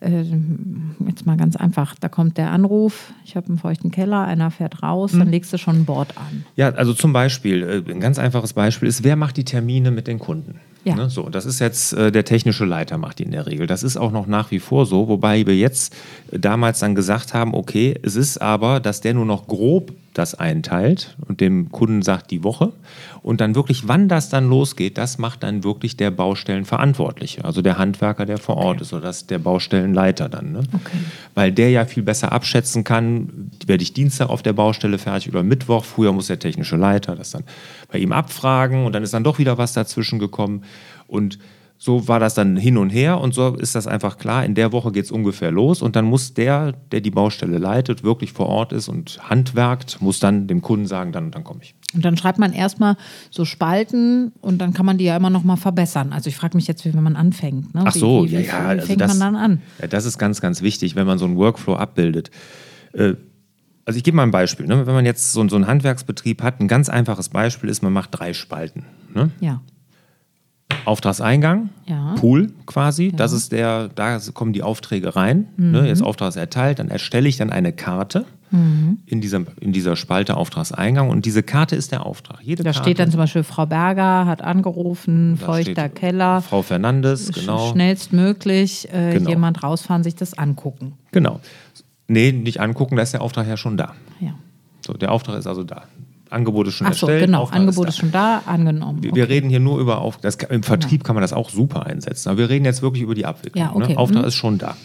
äh, 0.00 0.24
jetzt 1.06 1.26
mal 1.26 1.36
ganz 1.36 1.56
einfach, 1.56 1.94
da 1.98 2.08
kommt 2.08 2.36
der 2.36 2.50
Anruf, 2.50 3.12
ich 3.24 3.36
habe 3.36 3.48
einen 3.48 3.58
feuchten 3.58 3.90
Keller, 3.90 4.24
einer 4.24 4.50
fährt 4.50 4.82
raus, 4.82 5.12
dann 5.12 5.30
legst 5.30 5.52
du 5.52 5.58
schon 5.58 5.76
ein 5.76 5.84
Board 5.84 6.16
an. 6.16 6.44
Ja, 6.56 6.70
also 6.70 6.94
zum 6.94 7.12
Beispiel, 7.12 7.62
äh, 7.62 7.90
ein 7.90 8.00
ganz 8.00 8.18
einfaches 8.18 8.52
Beispiel 8.52 8.88
ist, 8.88 9.04
wer 9.04 9.16
macht 9.16 9.36
die 9.36 9.44
Termine 9.44 9.90
mit 9.90 10.06
den 10.06 10.18
Kunden? 10.18 10.60
Ja. 10.84 10.94
Ne, 10.96 11.08
so, 11.08 11.30
das 11.30 11.46
ist 11.46 11.60
jetzt 11.60 11.94
äh, 11.94 12.12
der 12.12 12.24
technische 12.24 12.66
Leiter 12.66 12.98
macht 12.98 13.18
die 13.18 13.22
in 13.22 13.30
der 13.30 13.46
Regel. 13.46 13.66
Das 13.66 13.82
ist 13.82 13.96
auch 13.96 14.12
noch 14.12 14.26
nach 14.26 14.50
wie 14.50 14.58
vor 14.58 14.84
so, 14.84 15.08
wobei 15.08 15.46
wir 15.46 15.56
jetzt 15.56 15.94
damals 16.30 16.80
dann 16.80 16.94
gesagt 16.94 17.32
haben, 17.32 17.54
okay, 17.54 17.98
es 18.02 18.16
ist 18.16 18.42
aber, 18.42 18.80
dass 18.80 19.00
der 19.00 19.14
nur 19.14 19.24
noch 19.24 19.46
grob 19.46 19.92
das 20.12 20.34
einteilt 20.34 21.16
und 21.26 21.40
dem 21.40 21.72
Kunden 21.72 22.02
sagt 22.02 22.30
die 22.30 22.44
Woche 22.44 22.72
und 23.24 23.40
dann 23.40 23.54
wirklich, 23.54 23.88
wann 23.88 24.06
das 24.06 24.28
dann 24.28 24.50
losgeht, 24.50 24.98
das 24.98 25.16
macht 25.16 25.42
dann 25.44 25.64
wirklich 25.64 25.96
der 25.96 26.10
Baustellenverantwortliche, 26.10 27.42
also 27.42 27.62
der 27.62 27.78
Handwerker, 27.78 28.26
der 28.26 28.36
vor 28.36 28.58
Ort 28.58 28.82
ist 28.82 28.92
oder 28.92 29.00
das 29.00 29.26
der 29.26 29.38
Baustellenleiter 29.38 30.28
dann. 30.28 30.52
Ne? 30.52 30.58
Okay. 30.70 30.98
Weil 31.32 31.50
der 31.50 31.70
ja 31.70 31.86
viel 31.86 32.02
besser 32.02 32.32
abschätzen 32.32 32.84
kann, 32.84 33.50
werde 33.64 33.82
ich 33.82 33.94
Dienstag 33.94 34.28
auf 34.28 34.42
der 34.42 34.52
Baustelle 34.52 34.98
fertig 34.98 35.30
oder 35.32 35.42
Mittwoch. 35.42 35.86
Früher 35.86 36.12
muss 36.12 36.26
der 36.26 36.38
technische 36.38 36.76
Leiter 36.76 37.16
das 37.16 37.30
dann 37.30 37.44
bei 37.90 37.98
ihm 37.98 38.12
abfragen 38.12 38.84
und 38.84 38.92
dann 38.92 39.02
ist 39.02 39.14
dann 39.14 39.24
doch 39.24 39.38
wieder 39.38 39.56
was 39.56 39.72
dazwischen 39.72 40.18
gekommen. 40.18 40.62
Und 41.06 41.38
so 41.76 42.08
war 42.08 42.20
das 42.20 42.34
dann 42.34 42.56
hin 42.56 42.78
und 42.78 42.90
her 42.90 43.20
und 43.20 43.34
so 43.34 43.54
ist 43.56 43.74
das 43.74 43.86
einfach 43.86 44.16
klar. 44.16 44.44
In 44.44 44.54
der 44.54 44.72
Woche 44.72 44.92
geht 44.92 45.04
es 45.04 45.10
ungefähr 45.10 45.50
los 45.50 45.82
und 45.82 45.96
dann 45.96 46.04
muss 46.04 46.34
der, 46.34 46.72
der 46.92 47.00
die 47.00 47.10
Baustelle 47.10 47.58
leitet, 47.58 48.04
wirklich 48.04 48.32
vor 48.32 48.46
Ort 48.46 48.72
ist 48.72 48.88
und 48.88 49.18
handwerkt, 49.28 50.00
muss 50.00 50.20
dann 50.20 50.46
dem 50.46 50.62
Kunden 50.62 50.86
sagen, 50.86 51.12
dann, 51.12 51.30
dann 51.30 51.44
komme 51.44 51.60
ich. 51.62 51.74
Und 51.92 52.04
dann 52.04 52.16
schreibt 52.16 52.38
man 52.38 52.52
erstmal 52.52 52.96
so 53.30 53.44
Spalten 53.44 54.32
und 54.40 54.58
dann 54.58 54.72
kann 54.72 54.86
man 54.86 54.98
die 54.98 55.04
ja 55.04 55.16
immer 55.16 55.30
noch 55.30 55.44
mal 55.44 55.56
verbessern. 55.56 56.12
Also 56.12 56.28
ich 56.28 56.36
frage 56.36 56.56
mich 56.56 56.66
jetzt, 56.66 56.84
wie 56.84 56.94
wenn 56.94 57.02
man 57.02 57.16
anfängt. 57.16 57.74
Ne? 57.74 57.82
Ach 57.84 57.92
so, 57.92 58.24
wie, 58.24 58.30
wie, 58.30 58.34
ja, 58.34 58.40
wie 58.40 58.46
ja. 58.46 58.58
Also 58.66 58.86
fängt 58.86 59.00
das, 59.00 59.18
man 59.18 59.34
dann 59.34 59.36
an? 59.36 59.62
Ja, 59.80 59.86
das 59.86 60.04
ist 60.04 60.18
ganz, 60.18 60.40
ganz 60.40 60.62
wichtig, 60.62 60.96
wenn 60.96 61.06
man 61.06 61.18
so 61.18 61.24
einen 61.24 61.36
Workflow 61.36 61.76
abbildet. 61.76 62.30
Äh, 62.92 63.14
also 63.84 63.98
ich 63.98 64.04
gebe 64.04 64.16
mal 64.16 64.22
ein 64.22 64.30
Beispiel. 64.30 64.66
Ne? 64.66 64.86
Wenn 64.86 64.94
man 64.94 65.04
jetzt 65.04 65.32
so, 65.32 65.46
so 65.48 65.56
einen 65.56 65.66
Handwerksbetrieb 65.66 66.42
hat, 66.42 66.60
ein 66.60 66.68
ganz 66.68 66.88
einfaches 66.88 67.28
Beispiel 67.28 67.68
ist, 67.68 67.82
man 67.82 67.92
macht 67.92 68.10
drei 68.12 68.32
Spalten. 68.32 68.84
Ne? 69.14 69.30
Ja. 69.40 69.60
Auftragseingang, 70.84 71.70
Ja. 71.86 72.14
Pool 72.16 72.52
quasi, 72.66 73.10
das 73.10 73.32
ist 73.32 73.52
der, 73.52 73.88
da 73.88 74.18
kommen 74.34 74.52
die 74.52 74.62
Aufträge 74.62 75.16
rein. 75.16 75.46
Mhm. 75.56 75.70
Ne? 75.72 75.86
Jetzt 75.88 76.02
Auftrag 76.02 76.28
ist 76.30 76.36
erteilt, 76.36 76.78
dann 76.78 76.88
erstelle 76.88 77.28
ich 77.28 77.36
dann 77.36 77.50
eine 77.50 77.72
Karte 77.72 78.26
Mhm. 78.50 78.98
in, 79.06 79.20
dieser, 79.20 79.42
in 79.60 79.72
dieser 79.72 79.96
Spalte 79.96 80.36
Auftragseingang 80.36 81.08
und 81.10 81.24
diese 81.24 81.42
Karte 81.42 81.74
ist 81.74 81.90
der 81.90 82.06
Auftrag. 82.06 82.38
Jede 82.42 82.62
Da 82.62 82.70
Karte, 82.70 82.84
steht 82.84 82.98
dann 83.00 83.10
zum 83.10 83.18
Beispiel, 83.18 83.42
Frau 83.42 83.66
Berger 83.66 84.26
hat 84.26 84.42
angerufen, 84.42 85.36
feuchter 85.38 85.88
Keller, 85.88 86.40
Frau 86.42 86.62
Fernandes, 86.62 87.32
genau. 87.32 87.72
schnellstmöglich 87.72 88.92
äh, 88.92 89.14
Genau. 89.14 89.30
jemand 89.30 89.62
rausfahren, 89.62 90.04
sich 90.04 90.14
das 90.14 90.36
angucken. 90.38 90.92
Genau. 91.10 91.40
Nee, 92.06 92.30
nicht 92.32 92.60
angucken, 92.60 92.96
da 92.96 93.02
ist 93.02 93.12
der 93.14 93.22
Auftrag 93.22 93.48
ja 93.48 93.56
schon 93.56 93.76
da. 93.76 93.94
Ja. 94.20 94.34
So, 94.86 94.92
der 94.92 95.10
Auftrag 95.10 95.36
ist 95.38 95.46
also 95.46 95.64
da. 95.64 95.84
Angebot 96.30 96.66
ist 96.68 96.74
schon 96.74 96.86
Ach 96.86 96.94
so, 96.94 97.06
erstellt. 97.06 97.26
genau, 97.26 97.44
Angebot 97.46 97.88
ist 97.88 97.94
ist 97.94 98.00
schon 98.00 98.12
da, 98.12 98.42
angenommen. 98.46 99.02
Wir, 99.02 99.10
Okay. 99.10 99.20
wir 99.20 99.28
reden 99.28 99.50
hier 99.50 99.60
nur 99.60 99.78
über 99.78 99.98
auf, 100.00 100.16
das, 100.18 100.36
im 100.36 100.62
Vertrieb 100.62 101.04
kann 101.04 101.14
man 101.14 101.22
das 101.22 101.32
auch 101.32 101.50
super 101.50 101.86
einsetzen, 101.86 102.28
aber 102.30 102.38
wir 102.38 102.48
reden 102.50 102.64
jetzt 102.64 102.82
wirklich 102.82 103.02
über 103.02 103.14
die 103.14 103.26
Abwicklung. 103.26 103.62
Ja, 103.64 103.72
okay, 103.74 103.92
Ne? 103.92 103.98
Auftrag 103.98 104.22
mhm. 104.22 104.28
ist 104.28 104.34
schon 104.34 104.58
da. 104.58 104.76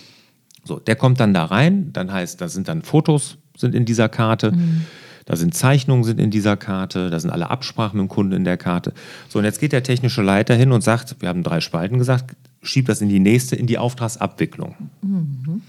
So, 0.64 0.78
der 0.80 0.96
kommt 0.96 1.20
dann 1.20 1.34
da 1.34 1.46
rein, 1.46 1.92
dann 1.94 2.12
heißt, 2.12 2.40
da 2.42 2.48
sind 2.50 2.68
dann 2.68 2.82
Fotos 2.84 3.38
sind 3.58 3.74
in 3.76 3.86
dieser 3.86 4.10
Karte, 4.10 4.52
Mhm. 4.52 4.82
da 5.26 5.36
sind 5.36 5.54
Zeichnungen 5.54 6.04
sind 6.04 6.20
in 6.20 6.32
dieser 6.32 6.58
Karte, 6.58 7.10
da 7.10 7.20
sind 7.20 7.30
alle 7.30 7.50
Absprachen 7.50 8.00
mit 8.00 8.08
dem 8.10 8.14
Kunden 8.14 8.34
in 8.34 8.44
der 8.44 8.58
Karte. 8.58 8.94
So, 9.30 9.40
und 9.40 9.46
jetzt 9.46 9.60
geht 9.60 9.72
der 9.72 9.84
technische 9.84 10.22
Leiter 10.22 10.56
hin 10.56 10.72
und 10.72 10.82
sagt, 10.84 11.16
wir 11.20 11.30
haben 11.30 11.44
drei 11.44 11.60
Spalten 11.62 11.98
gesagt, 11.98 12.36
schiebt 12.62 12.90
das 12.90 13.02
in 13.02 13.10
die 13.10 13.20
nächste, 13.20 13.56
in 13.56 13.66
die 13.68 13.78
Auftragsabwicklung. 13.78 14.76
Mhm. 15.02 15.62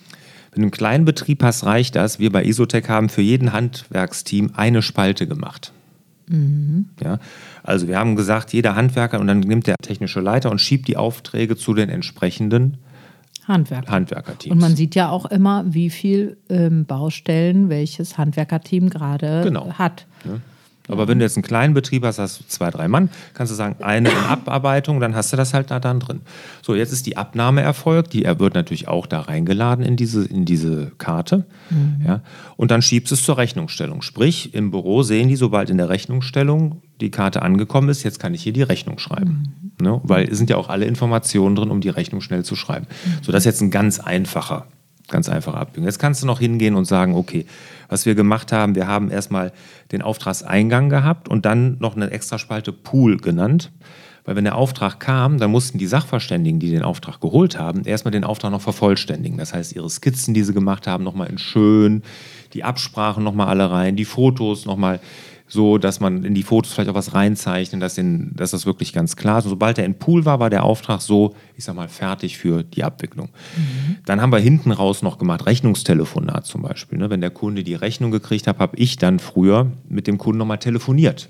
Wenn 0.52 0.62
du 0.62 0.66
einen 0.66 0.71
kleinen 0.73 1.04
Betrieb 1.04 1.42
hast, 1.42 1.64
reicht 1.64 1.95
das. 1.97 2.19
Wir 2.19 2.33
bei 2.33 2.45
Isotech 2.45 2.88
haben 2.88 3.09
für 3.09 3.23
jeden 3.23 3.52
Handwerksteam 3.52 4.50
eine 4.57 4.83
Spalte 4.83 5.26
gemacht. 5.26 5.73
Ja, 7.02 7.19
also 7.64 7.88
wir 7.88 7.99
haben 7.99 8.14
gesagt, 8.14 8.52
jeder 8.52 8.76
Handwerker 8.76 9.19
und 9.19 9.26
dann 9.26 9.40
nimmt 9.40 9.66
der 9.66 9.75
technische 9.83 10.21
Leiter 10.21 10.52
und 10.52 10.60
schiebt 10.60 10.86
die 10.86 10.97
Aufträge 10.97 11.56
zu 11.56 11.75
den 11.75 11.89
entsprechenden 11.89 12.76
Handwerk. 13.49 13.89
Handwerkerteams. 13.91 14.52
Und 14.52 14.60
man 14.60 14.76
sieht 14.76 14.95
ja 14.95 15.10
auch 15.10 15.26
immer, 15.26 15.65
wie 15.67 15.91
viel 15.91 16.36
ähm, 16.49 16.84
Baustellen 16.84 17.69
welches 17.69 18.17
Handwerkerteam 18.17 18.91
gerade 18.91 19.41
Genau. 19.43 19.73
hat. 19.73 20.06
Ne? 20.25 20.41
Aber 20.90 21.08
wenn 21.08 21.18
du 21.18 21.24
jetzt 21.24 21.36
einen 21.36 21.42
kleinen 21.42 21.74
Betrieb 21.74 22.04
hast, 22.04 22.18
hast 22.18 22.40
du 22.40 22.44
zwei, 22.46 22.70
drei 22.70 22.88
Mann, 22.88 23.10
kannst 23.34 23.50
du 23.52 23.56
sagen, 23.56 23.76
eine 23.82 24.10
in 24.10 24.16
Abarbeitung, 24.16 25.00
dann 25.00 25.14
hast 25.14 25.32
du 25.32 25.36
das 25.36 25.54
halt 25.54 25.70
da 25.70 25.80
dann 25.80 26.00
drin. 26.00 26.20
So, 26.62 26.74
jetzt 26.74 26.92
ist 26.92 27.06
die 27.06 27.16
Abnahme 27.16 27.62
erfolgt, 27.62 28.12
die 28.12 28.24
wird 28.24 28.54
natürlich 28.54 28.88
auch 28.88 29.06
da 29.06 29.20
reingeladen 29.20 29.84
in 29.84 29.96
diese, 29.96 30.24
in 30.24 30.44
diese 30.44 30.92
Karte. 30.98 31.44
Ja, 32.06 32.20
und 32.56 32.70
dann 32.70 32.82
schiebst 32.82 33.10
du 33.10 33.14
es 33.14 33.22
zur 33.22 33.38
Rechnungsstellung. 33.38 34.02
Sprich, 34.02 34.54
im 34.54 34.70
Büro 34.70 35.02
sehen 35.02 35.28
die, 35.28 35.36
sobald 35.36 35.70
in 35.70 35.78
der 35.78 35.88
Rechnungsstellung 35.88 36.82
die 37.00 37.10
Karte 37.10 37.42
angekommen 37.42 37.88
ist, 37.88 38.02
jetzt 38.02 38.18
kann 38.18 38.34
ich 38.34 38.42
hier 38.42 38.52
die 38.52 38.62
Rechnung 38.62 38.98
schreiben. 38.98 39.74
Ne? 39.80 40.00
Weil 40.02 40.28
es 40.28 40.38
sind 40.38 40.50
ja 40.50 40.56
auch 40.56 40.68
alle 40.68 40.84
Informationen 40.84 41.56
drin, 41.56 41.70
um 41.70 41.80
die 41.80 41.88
Rechnung 41.88 42.20
schnell 42.20 42.44
zu 42.44 42.56
schreiben. 42.56 42.86
So, 43.22 43.32
das 43.32 43.42
ist 43.42 43.46
jetzt 43.46 43.60
ein 43.62 43.70
ganz 43.70 44.00
einfacher 44.00 44.66
Ganz 45.10 45.28
einfache 45.28 45.56
Abbildung. 45.56 45.84
Jetzt 45.84 45.99
kannst 45.99 46.23
du 46.23 46.26
noch 46.26 46.38
hingehen 46.38 46.76
und 46.76 46.84
sagen, 46.84 47.14
okay, 47.14 47.44
was 47.88 48.06
wir 48.06 48.14
gemacht 48.14 48.52
haben, 48.52 48.76
wir 48.76 48.86
haben 48.86 49.10
erstmal 49.10 49.52
den 49.92 50.02
Auftragseingang 50.02 50.88
gehabt 50.88 51.28
und 51.28 51.44
dann 51.44 51.76
noch 51.80 51.96
eine 51.96 52.10
Extraspalte 52.10 52.73
Pool 52.73 53.16
genannt. 53.16 53.73
Weil 54.25 54.36
wenn 54.36 54.44
der 54.44 54.54
Auftrag 54.54 55.00
kam, 55.00 55.38
dann 55.38 55.50
mussten 55.50 55.78
die 55.78 55.86
Sachverständigen, 55.86 56.60
die 56.60 56.70
den 56.70 56.82
Auftrag 56.82 57.20
geholt 57.20 57.58
haben, 57.58 57.84
erstmal 57.84 58.12
den 58.12 58.23
Auftrag 58.23 58.52
noch 58.52 58.60
vervollständigen. 58.60 59.38
Das 59.38 59.52
heißt, 59.52 59.75
ihre 59.75 59.90
Skizzen, 59.90 60.34
die 60.34 60.44
sie 60.44 60.52
gemacht 60.52 60.86
haben, 60.86 61.02
nochmal 61.02 61.28
in 61.28 61.38
schön, 61.38 62.02
die 62.52 62.62
Absprachen 62.62 63.25
nochmal 63.25 63.49
alle 63.49 63.70
rein, 63.70 63.96
die 63.96 64.04
Fotos 64.04 64.66
nochmal 64.66 65.00
so, 65.52 65.78
dass 65.78 65.99
man 65.99 66.23
in 66.25 66.34
die 66.34 66.45
Fotos 66.45 66.73
vielleicht 66.73 66.89
auch 66.91 66.95
was 66.95 67.13
reinzeichnen, 67.13 67.80
dass, 67.80 67.97
den, 67.97 68.30
dass 68.34 68.52
das 68.52 68.67
wirklich 68.67 68.93
ganz 68.93 69.17
klar 69.17 69.41
ist. 69.41 69.45
Und 69.45 69.50
sobald 69.50 69.78
er 69.78 69.84
in 69.84 69.95
Pool 69.95 70.25
war, 70.25 70.39
war 70.39 70.49
der 70.49 70.63
Auftrag 70.63 71.02
so, 71.02 71.34
ich 71.56 71.65
sag 71.65 71.75
mal, 71.75 71.89
fertig 71.89 72.39
für 72.39 72.63
die 72.63 72.84
Abwicklung. 72.84 73.30
Dann 74.06 74.21
haben 74.21 74.32
wir 74.32 74.39
hinten 74.39 74.71
raus 74.71 75.02
noch 75.02 75.19
gemacht, 75.19 75.47
Rechnungstelefonat 75.47 76.47
zum 76.47 76.63
Beispiel. 76.63 76.99
Ne? 76.99 77.10
Wenn 77.10 77.21
der 77.21 77.30
Kunde 77.30 77.65
die 77.65 77.75
Rechnung 77.75 78.13
gekriegt 78.13 78.47
hat, 78.47 78.58
habe 78.60 78.76
ich 78.76 78.97
dann 78.97 79.19
früher 79.19 79.73
mit 79.89 80.06
dem 80.06 80.19
Kunden 80.19 80.39
nochmal 80.39 80.58
telefoniert. 80.58 81.28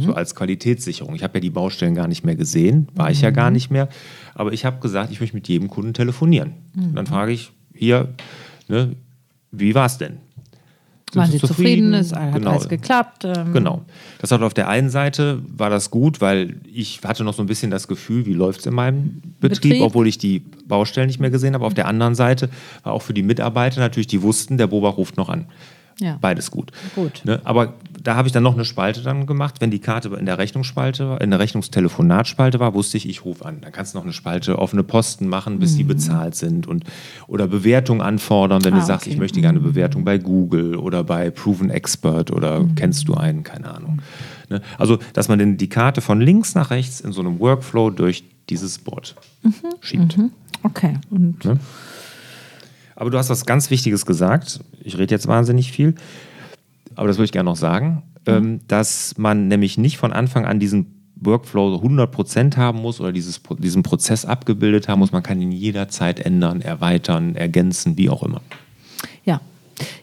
So 0.00 0.14
als 0.14 0.34
Qualitätssicherung. 0.34 1.14
Ich 1.14 1.22
habe 1.22 1.34
ja 1.34 1.40
die 1.40 1.50
Baustellen 1.50 1.94
gar 1.94 2.08
nicht 2.08 2.24
mehr 2.24 2.36
gesehen, 2.36 2.88
war 2.94 3.10
ich 3.10 3.20
ja 3.20 3.30
gar 3.30 3.50
nicht 3.50 3.70
mehr. 3.70 3.88
Aber 4.34 4.52
ich 4.52 4.64
habe 4.64 4.80
gesagt, 4.80 5.10
ich 5.12 5.20
möchte 5.20 5.36
mit 5.36 5.48
jedem 5.48 5.68
Kunden 5.68 5.94
telefonieren. 5.94 6.52
Und 6.88 6.94
dann 6.94 7.06
frage 7.06 7.32
ich 7.32 7.52
hier, 7.74 8.14
ne, 8.68 8.96
wie 9.52 9.74
war 9.74 9.86
es 9.86 9.98
denn? 9.98 10.18
Sind 11.12 11.20
Waren 11.22 11.30
Sie 11.30 11.38
zufrieden? 11.38 11.94
Es 11.94 12.12
hat 12.12 12.34
Genau. 12.34 12.50
alles 12.50 12.68
geklappt? 12.68 13.24
Ähm, 13.24 13.52
Genau. 13.52 13.82
Das 14.18 14.32
hat 14.32 14.42
auf 14.42 14.54
der 14.54 14.68
einen 14.68 14.90
Seite 14.90 15.40
war 15.56 15.70
das 15.70 15.90
gut, 15.90 16.20
weil 16.20 16.56
ich 16.64 17.00
hatte 17.04 17.22
noch 17.22 17.32
so 17.34 17.42
ein 17.42 17.46
bisschen 17.46 17.70
das 17.70 17.86
Gefühl, 17.86 18.26
wie 18.26 18.32
läuft 18.34 18.60
es 18.60 18.66
in 18.66 18.74
meinem 18.74 19.22
Betrieb, 19.40 19.62
Betrieb. 19.62 19.82
obwohl 19.82 20.08
ich 20.08 20.18
die 20.18 20.40
Baustellen 20.66 21.06
nicht 21.06 21.20
mehr 21.20 21.30
gesehen 21.30 21.54
habe. 21.54 21.64
Auf 21.64 21.74
der 21.74 21.86
anderen 21.86 22.16
Seite 22.16 22.48
war 22.82 22.92
auch 22.92 23.02
für 23.02 23.14
die 23.14 23.22
Mitarbeiter 23.22 23.78
natürlich, 23.80 24.08
die 24.08 24.20
wussten, 24.22 24.58
der 24.58 24.66
Boba 24.66 24.88
ruft 24.88 25.16
noch 25.16 25.28
an. 25.28 25.46
Ja. 26.00 26.18
Beides 26.20 26.50
gut. 26.50 26.72
Gut. 26.96 27.22
Ne? 27.24 27.40
Aber 27.44 27.74
da 28.06 28.14
habe 28.14 28.28
ich 28.28 28.32
dann 28.32 28.44
noch 28.44 28.54
eine 28.54 28.64
Spalte 28.64 29.02
dann 29.02 29.26
gemacht. 29.26 29.56
Wenn 29.60 29.72
die 29.72 29.80
Karte 29.80 30.08
in 30.16 30.26
der 30.26 30.38
Rechnungsspalte 30.38 31.08
war, 31.08 31.20
in 31.20 31.30
der 31.30 31.40
Rechnungstelefonatspalte 31.40 32.60
war, 32.60 32.72
wusste 32.72 32.96
ich, 32.98 33.08
ich 33.08 33.24
rufe 33.24 33.44
an. 33.44 33.60
Dann 33.62 33.72
kannst 33.72 33.94
du 33.94 33.98
noch 33.98 34.04
eine 34.04 34.12
Spalte 34.12 34.58
offene 34.60 34.84
Posten 34.84 35.26
machen, 35.26 35.58
bis 35.58 35.76
die 35.76 35.82
bezahlt 35.82 36.36
sind 36.36 36.68
und 36.68 36.84
oder 37.26 37.48
Bewertung 37.48 38.02
anfordern, 38.02 38.64
wenn 38.64 38.74
Ah, 38.74 38.78
du 38.80 38.84
sagst, 38.86 39.06
okay. 39.06 39.14
ich 39.14 39.18
möchte 39.18 39.40
gerne 39.40 39.58
eine 39.58 39.66
Bewertung 39.68 40.04
bei 40.04 40.18
Google 40.18 40.76
oder 40.76 41.02
bei 41.02 41.30
Proven 41.30 41.70
Expert 41.70 42.30
oder 42.30 42.64
kennst 42.76 43.08
du 43.08 43.14
einen, 43.14 43.42
keine 43.42 43.74
Ahnung. 43.74 44.00
Ne? 44.50 44.62
Also, 44.78 44.98
dass 45.12 45.28
man 45.28 45.40
denn 45.40 45.56
die 45.56 45.68
Karte 45.68 46.00
von 46.00 46.20
links 46.20 46.54
nach 46.54 46.70
rechts 46.70 47.00
in 47.00 47.10
so 47.10 47.20
einem 47.22 47.40
Workflow 47.40 47.90
durch 47.90 48.22
dieses 48.48 48.78
Board 48.78 49.16
schiebt. 49.80 50.16
Okay. 50.62 50.94
Und 51.10 51.44
Ne? 51.44 51.58
Aber 52.94 53.10
du 53.10 53.18
hast 53.18 53.28
was 53.28 53.44
ganz 53.44 53.70
Wichtiges 53.70 54.06
gesagt. 54.06 54.60
Ich 54.82 54.96
rede 54.96 55.14
jetzt 55.14 55.26
wahnsinnig 55.26 55.70
viel, 55.70 55.94
aber 56.96 57.08
das 57.08 57.18
würde 57.18 57.26
ich 57.26 57.32
gerne 57.32 57.48
noch 57.48 57.56
sagen, 57.56 58.02
ähm, 58.26 58.60
dass 58.66 59.16
man 59.18 59.48
nämlich 59.48 59.78
nicht 59.78 59.98
von 59.98 60.12
Anfang 60.12 60.44
an 60.44 60.58
diesen 60.58 60.96
Workflow 61.16 61.76
100% 61.76 62.56
haben 62.56 62.80
muss 62.80 63.00
oder 63.00 63.12
dieses, 63.12 63.40
diesen 63.58 63.82
Prozess 63.82 64.24
abgebildet 64.24 64.88
haben 64.88 64.98
muss. 64.98 65.12
Man 65.12 65.22
kann 65.22 65.40
ihn 65.40 65.52
jederzeit 65.52 66.20
ändern, 66.20 66.60
erweitern, 66.60 67.36
ergänzen, 67.36 67.96
wie 67.96 68.10
auch 68.10 68.22
immer. 68.22 68.40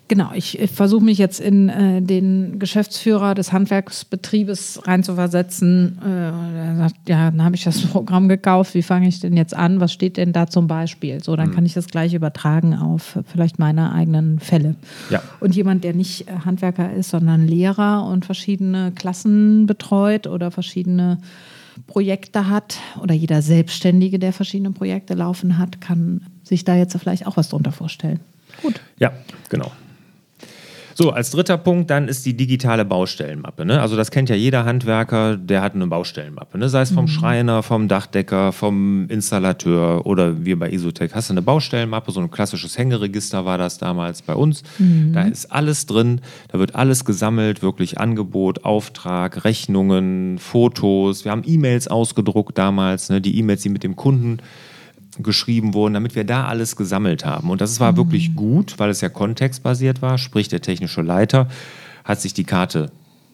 Genau. 0.07 0.31
Ich, 0.35 0.59
ich 0.59 0.69
versuche 0.69 1.03
mich 1.03 1.17
jetzt 1.17 1.39
in 1.39 1.69
äh, 1.69 2.01
den 2.01 2.59
Geschäftsführer 2.59 3.33
des 3.33 3.51
Handwerksbetriebes 3.51 4.81
reinzuversetzen. 4.85 5.99
Äh, 6.05 6.67
er 6.67 6.75
sagt, 6.77 7.09
ja, 7.09 7.31
dann 7.31 7.43
habe 7.43 7.55
ich 7.55 7.63
das 7.63 7.81
Programm 7.91 8.27
gekauft. 8.27 8.75
Wie 8.75 8.83
fange 8.83 9.07
ich 9.07 9.19
denn 9.19 9.35
jetzt 9.35 9.55
an? 9.55 9.79
Was 9.79 9.91
steht 9.91 10.17
denn 10.17 10.33
da 10.33 10.47
zum 10.47 10.67
Beispiel? 10.67 11.23
So, 11.23 11.35
dann 11.35 11.51
kann 11.51 11.65
ich 11.65 11.73
das 11.73 11.87
gleich 11.87 12.13
übertragen 12.13 12.75
auf 12.75 13.17
vielleicht 13.31 13.59
meine 13.59 13.91
eigenen 13.91 14.39
Fälle. 14.39 14.75
Ja. 15.09 15.21
Und 15.39 15.55
jemand, 15.55 15.83
der 15.83 15.93
nicht 15.93 16.27
äh, 16.27 16.31
Handwerker 16.45 16.93
ist, 16.93 17.09
sondern 17.09 17.47
Lehrer 17.47 18.05
und 18.05 18.25
verschiedene 18.25 18.91
Klassen 18.91 19.65
betreut 19.65 20.27
oder 20.27 20.51
verschiedene 20.51 21.17
Projekte 21.87 22.49
hat 22.49 22.77
oder 23.01 23.15
jeder 23.15 23.41
Selbstständige, 23.41 24.19
der 24.19 24.33
verschiedene 24.33 24.71
Projekte 24.71 25.15
laufen 25.15 25.57
hat, 25.57 25.81
kann 25.81 26.21
sich 26.43 26.65
da 26.65 26.75
jetzt 26.75 26.95
vielleicht 26.97 27.25
auch 27.25 27.37
was 27.37 27.49
drunter 27.49 27.71
vorstellen. 27.71 28.19
Gut. 28.63 28.81
Ja, 28.97 29.11
genau. 29.49 29.71
So, 30.95 31.11
als 31.11 31.31
dritter 31.31 31.57
Punkt 31.57 31.89
dann 31.89 32.07
ist 32.07 32.25
die 32.25 32.37
digitale 32.37 32.85
Baustellenmappe. 32.85 33.65
Ne? 33.65 33.81
Also 33.81 33.95
das 33.95 34.11
kennt 34.11 34.29
ja 34.29 34.35
jeder 34.35 34.65
Handwerker, 34.65 35.37
der 35.37 35.61
hat 35.61 35.73
eine 35.73 35.87
Baustellenmappe. 35.87 36.57
Ne? 36.57 36.69
Sei 36.69 36.81
es 36.81 36.91
vom 36.91 37.05
mhm. 37.05 37.09
Schreiner, 37.09 37.63
vom 37.63 37.87
Dachdecker, 37.87 38.51
vom 38.51 39.07
Installateur 39.09 40.05
oder 40.05 40.45
wir 40.45 40.59
bei 40.59 40.69
Isotech. 40.69 41.13
Hast 41.15 41.29
du 41.29 41.33
eine 41.33 41.41
Baustellenmappe, 41.41 42.11
so 42.11 42.19
ein 42.19 42.29
klassisches 42.29 42.77
Hängeregister 42.77 43.43
war 43.43 43.57
das 43.57 43.79
damals 43.79 44.21
bei 44.21 44.35
uns. 44.35 44.61
Mhm. 44.77 45.13
Da 45.13 45.23
ist 45.23 45.51
alles 45.51 45.87
drin, 45.87 46.21
da 46.49 46.59
wird 46.59 46.75
alles 46.75 47.05
gesammelt, 47.05 47.63
wirklich 47.63 47.99
Angebot, 47.99 48.63
Auftrag, 48.63 49.45
Rechnungen, 49.45 50.37
Fotos. 50.37 51.25
Wir 51.25 51.31
haben 51.31 51.43
E-Mails 51.45 51.87
ausgedruckt 51.87 52.57
damals, 52.57 53.09
ne? 53.09 53.19
die 53.19 53.37
E-Mails, 53.39 53.63
die 53.63 53.69
mit 53.69 53.83
dem 53.83 53.95
Kunden 53.95 54.37
geschrieben 55.19 55.73
wurden, 55.73 55.93
damit 55.93 56.15
wir 56.15 56.23
da 56.23 56.45
alles 56.45 56.75
gesammelt 56.75 57.25
haben. 57.25 57.49
Und 57.49 57.61
das 57.61 57.79
war 57.79 57.91
mhm. 57.91 57.97
wirklich 57.97 58.35
gut, 58.35 58.79
weil 58.79 58.89
es 58.89 59.01
ja 59.01 59.09
kontextbasiert 59.09 60.01
war. 60.01 60.17
Sprich, 60.17 60.47
der 60.47 60.61
technische 60.61 61.01
Leiter 61.01 61.47
hat 62.03 62.21
sich 62.21 62.33
die 62.33 62.43
Karte 62.43 62.91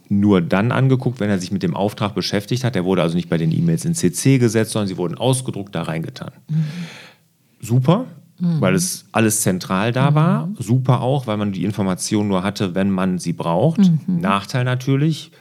nur 0.09 0.41
dann 0.41 0.71
angeguckt, 0.71 1.19
wenn 1.19 1.29
er 1.29 1.39
sich 1.39 1.51
mit 1.51 1.63
dem 1.63 1.75
Auftrag 1.75 2.15
beschäftigt 2.15 2.63
hat. 2.63 2.75
Der 2.75 2.83
wurde 2.83 3.03
also 3.03 3.15
nicht 3.15 3.29
bei 3.29 3.37
den 3.37 3.51
E-Mails 3.51 3.85
in 3.85 3.93
CC 3.93 4.39
gesetzt, 4.39 4.71
sondern 4.71 4.87
sie 4.87 4.97
wurden 4.97 5.15
ausgedruckt 5.15 5.73
da 5.75 5.83
reingetan. 5.83 6.31
Mhm. 6.49 6.65
Super, 7.61 8.05
mhm. 8.39 8.59
weil 8.59 8.73
es 8.73 9.05
alles 9.11 9.41
zentral 9.41 9.91
da 9.91 10.15
war. 10.15 10.47
Mhm. 10.47 10.55
Super 10.59 11.01
auch, 11.01 11.27
weil 11.27 11.37
man 11.37 11.51
die 11.51 11.63
Information 11.63 12.27
nur 12.27 12.43
hatte, 12.43 12.73
wenn 12.73 12.89
man 12.89 13.19
sie 13.19 13.33
braucht. 13.33 13.79
Mhm. 13.79 14.19
Nachteil 14.19 14.63
natürlich, 14.63 15.31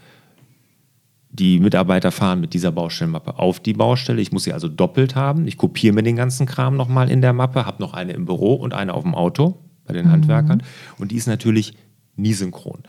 die 1.39 1.61
Mitarbeiter 1.61 2.11
fahren 2.11 2.41
mit 2.41 2.55
dieser 2.55 2.73
Baustellenmappe 2.73 3.39
auf 3.39 3.61
die 3.61 3.73
Baustelle. 3.73 4.21
Ich 4.21 4.33
muss 4.33 4.45
sie 4.45 4.53
also 4.53 4.69
doppelt 4.69 5.15
haben. 5.15 5.47
Ich 5.47 5.57
kopiere 5.57 5.95
mir 5.95 6.03
den 6.03 6.17
ganzen 6.17 6.47
Kram 6.47 6.77
nochmal 6.77 7.11
in 7.11 7.21
der 7.21 7.33
Mappe, 7.33 7.65
habe 7.65 7.83
noch 7.83 7.95
eine 7.95 8.13
im 8.13 8.25
Büro 8.25 8.55
und 8.55 8.75
eine 8.75 8.95
auf 8.95 9.05
dem 9.05 9.15
Auto 9.15 9.59
bei 9.87 9.93
den 9.93 10.07
mhm. 10.07 10.13
Handwerkern. 10.13 10.63
Und 10.99 11.13
die 11.13 11.17
ist 11.17 11.27
natürlich 11.27 11.75
nie 12.17 12.33
synchron. 12.33 12.81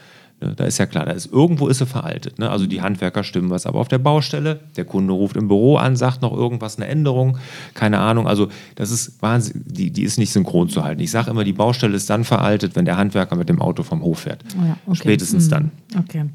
Ne, 0.42 0.54
da 0.56 0.64
ist 0.64 0.78
ja 0.78 0.86
klar, 0.86 1.06
da 1.06 1.12
ist 1.12 1.32
irgendwo 1.32 1.68
ist 1.68 1.80
sie 1.80 1.86
veraltet. 1.86 2.40
Ne? 2.40 2.50
Also 2.50 2.66
die 2.66 2.82
Handwerker 2.82 3.24
stimmen 3.24 3.50
was, 3.50 3.66
aber 3.66 3.80
auf 3.80 3.90
der 3.90 3.98
Baustelle, 3.98 4.62
der 4.78 4.86
Kunde 4.86 5.12
ruft 5.12 5.36
im 5.36 5.50
Büro 5.50 5.76
an, 5.76 5.98
sagt 5.98 6.22
noch 6.22 6.32
irgendwas, 6.32 6.78
eine 6.78 6.88
Änderung, 6.88 7.38
keine 7.74 8.00
Ahnung. 8.00 8.26
Also 8.26 8.48
das 8.76 8.92
ist 8.92 9.22
Wahnsinn, 9.22 9.64
die, 9.66 9.92
die 9.92 10.04
ist 10.04 10.18
nicht 10.18 10.32
synchron 10.32 10.70
zu 10.70 10.84
halten. 10.84 11.02
Ich 11.02 11.12
sage 11.12 11.32
immer, 11.32 11.44
die 11.44 11.54
Baustelle 11.54 11.96
ist 11.96 12.10
dann 12.10 12.24
veraltet, 12.24 12.76
wenn 12.78 12.86
der 12.86 12.96
Handwerker 12.96 13.36
mit 13.36 13.50
dem 13.50 13.62
Auto 13.62 13.84
vom 13.84 14.02
Hof 14.02 14.20
fährt. 14.20 14.44
Oh 14.58 14.66
ja, 14.66 14.78
okay. 14.86 14.96
Spätestens 14.96 15.48
mhm. 15.48 15.50
dann. 15.50 15.72
Okay. 15.98 16.26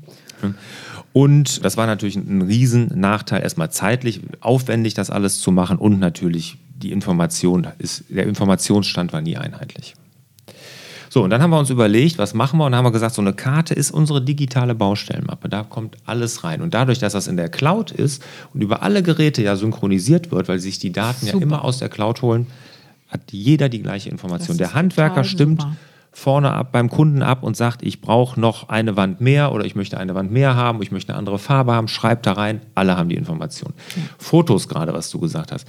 Und 1.15 1.65
das 1.65 1.77
war 1.77 1.87
natürlich 1.87 2.17
ein 2.17 2.43
Riesennachteil, 2.43 3.43
erstmal 3.43 3.71
zeitlich 3.71 4.21
aufwendig, 4.41 4.95
das 4.95 5.09
alles 5.09 5.41
zu 5.41 5.53
machen 5.53 5.79
und 5.79 5.99
natürlich 5.99 6.59
die 6.77 6.93
Information, 6.93 7.69
ist, 7.79 8.05
der 8.11 8.27
Informationsstand 8.27 9.13
war 9.13 9.23
nie 9.23 9.39
einheitlich. 9.39 9.95
So, 11.15 11.23
und 11.23 11.31
dann 11.31 11.41
haben 11.41 11.51
wir 11.51 11.61
uns 11.61 11.71
überlegt, 11.71 12.19
was 12.19 12.35
machen 12.35 12.59
wir? 12.59 12.65
Und 12.65 12.73
dann 12.73 12.79
haben 12.79 12.87
wir 12.87 12.91
gesagt, 12.91 13.15
so 13.15 13.23
eine 13.23 13.35
Karte 13.35 13.73
ist 13.73 13.93
unsere 13.93 14.21
digitale 14.21 14.75
Baustellenmappe. 14.75 15.49
Da 15.49 15.63
kommt 15.63 15.97
alles 16.07 16.43
rein. 16.43 16.61
Und 16.61 16.75
dadurch, 16.75 16.99
dass 16.99 17.13
das 17.13 17.29
in 17.29 17.37
der 17.37 17.49
Cloud 17.49 17.93
ist 17.93 18.21
und 18.53 18.63
über 18.63 18.83
alle 18.83 19.01
Geräte 19.01 19.41
ja 19.41 19.55
synchronisiert 19.55 20.33
wird, 20.33 20.49
weil 20.49 20.59
sich 20.59 20.81
die 20.81 20.91
Daten 20.91 21.27
super. 21.27 21.39
ja 21.39 21.43
immer 21.45 21.65
aus 21.65 21.79
der 21.79 21.89
Cloud 21.89 22.21
holen, 22.23 22.49
hat 23.07 23.21
jeder 23.31 23.69
die 23.69 23.81
gleiche 23.81 24.11
Information. 24.11 24.59
Der 24.59 24.75
Handwerker 24.75 25.23
stimmt 25.23 25.63
super 25.63 25.77
vorne 26.17 26.53
ab 26.53 26.71
beim 26.71 26.91
Kunden 26.91 27.23
ab 27.23 27.43
und 27.43 27.57
sagt, 27.57 27.83
ich 27.83 28.01
brauche 28.01 28.39
noch 28.39 28.69
eine 28.69 28.97
Wand 28.97 29.21
mehr 29.21 29.51
oder 29.51 29.65
ich 29.65 29.75
möchte 29.75 29.99
eine 29.99 30.15
Wand 30.15 30.31
mehr 30.31 30.55
haben, 30.55 30.81
ich 30.81 30.93
möchte 30.93 31.13
eine 31.13 31.19
andere 31.19 31.41
Farbe 31.41 31.73
haben, 31.73 31.89
schreibt 31.89 32.25
da 32.27 32.35
rein, 32.35 32.61
alle 32.77 32.97
haben 32.97 33.09
die 33.09 33.17
Information. 33.17 33.73
Ja. 33.97 34.03
Fotos 34.19 34.69
gerade, 34.69 34.95
was 34.95 35.11
du 35.11 35.19
gesagt 35.19 35.51
hast. 35.51 35.67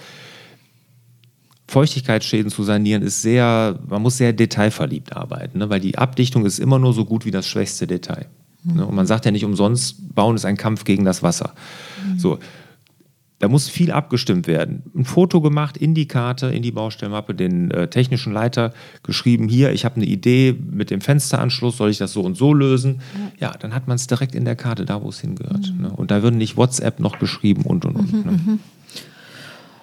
Feuchtigkeitsschäden 1.68 2.52
zu 2.52 2.64
sanieren 2.64 3.02
ist 3.02 3.22
sehr, 3.22 3.80
man 3.88 4.02
muss 4.02 4.18
sehr 4.18 4.34
detailverliebt 4.34 5.16
arbeiten, 5.16 5.60
ne? 5.60 5.70
weil 5.70 5.80
die 5.80 5.98
Abdichtung 5.98 6.46
ist 6.46 6.60
immer 6.60 6.80
nur 6.80 6.94
so 6.94 7.06
gut 7.06 7.26
wie 7.26 7.32
das 7.32 7.48
schwächste 7.48 7.88
Detail. 7.88 8.28
Mhm. 8.64 8.76
Ne? 8.76 8.86
Und 8.86 8.96
man 8.96 9.08
sagt 9.08 9.26
ja 9.26 9.32
nicht 9.32 9.46
umsonst, 9.46 10.14
bauen 10.14 10.36
ist 10.36 10.46
ein 10.46 10.58
Kampf 10.58 10.84
gegen 10.84 11.06
das 11.06 11.24
Wasser. 11.24 11.56
Mhm. 12.06 12.20
So, 12.20 12.40
da 13.40 13.50
muss 13.50 13.68
viel 13.68 13.92
abgestimmt 13.92 14.48
werden. 14.48 14.84
Ein 14.96 15.06
Foto 15.06 15.42
gemacht 15.42 15.76
in 15.76 15.94
die 15.94 16.08
Karte, 16.08 16.48
in 16.48 16.62
die 16.62 16.72
Baustellmappe, 16.72 17.36
den 17.36 17.70
äh, 17.72 17.88
technischen 17.90 18.32
Leiter 18.32 18.74
geschrieben, 19.04 19.50
hier, 19.50 19.74
ich 19.74 19.84
habe 19.86 19.98
eine 19.98 20.06
Idee 20.06 20.56
mit 20.72 20.90
dem 20.90 21.02
Fensteranschluss, 21.02 21.78
soll 21.78 21.90
ich 21.90 21.98
das 21.98 22.14
so 22.14 22.22
und 22.22 22.38
so 22.38 22.54
lösen? 22.54 23.02
Ja, 23.40 23.50
ja 23.50 23.58
dann 23.58 23.74
hat 23.74 23.88
man 23.88 23.96
es 23.96 24.08
direkt 24.08 24.36
in 24.36 24.46
der 24.46 24.56
Karte, 24.56 24.86
da 24.86 25.02
wo 25.02 25.10
es 25.10 25.20
hingehört. 25.20 25.74
Mhm. 25.76 25.82
Ne? 25.82 25.90
Und 25.90 26.12
da 26.12 26.24
würden 26.24 26.38
nicht 26.38 26.58
WhatsApp 26.58 27.00
noch 27.00 27.20
geschrieben 27.20 27.64
und 27.64 27.86
und 27.86 27.96
und. 27.96 28.14
Mhm, 28.14 28.24
ne? 28.24 28.60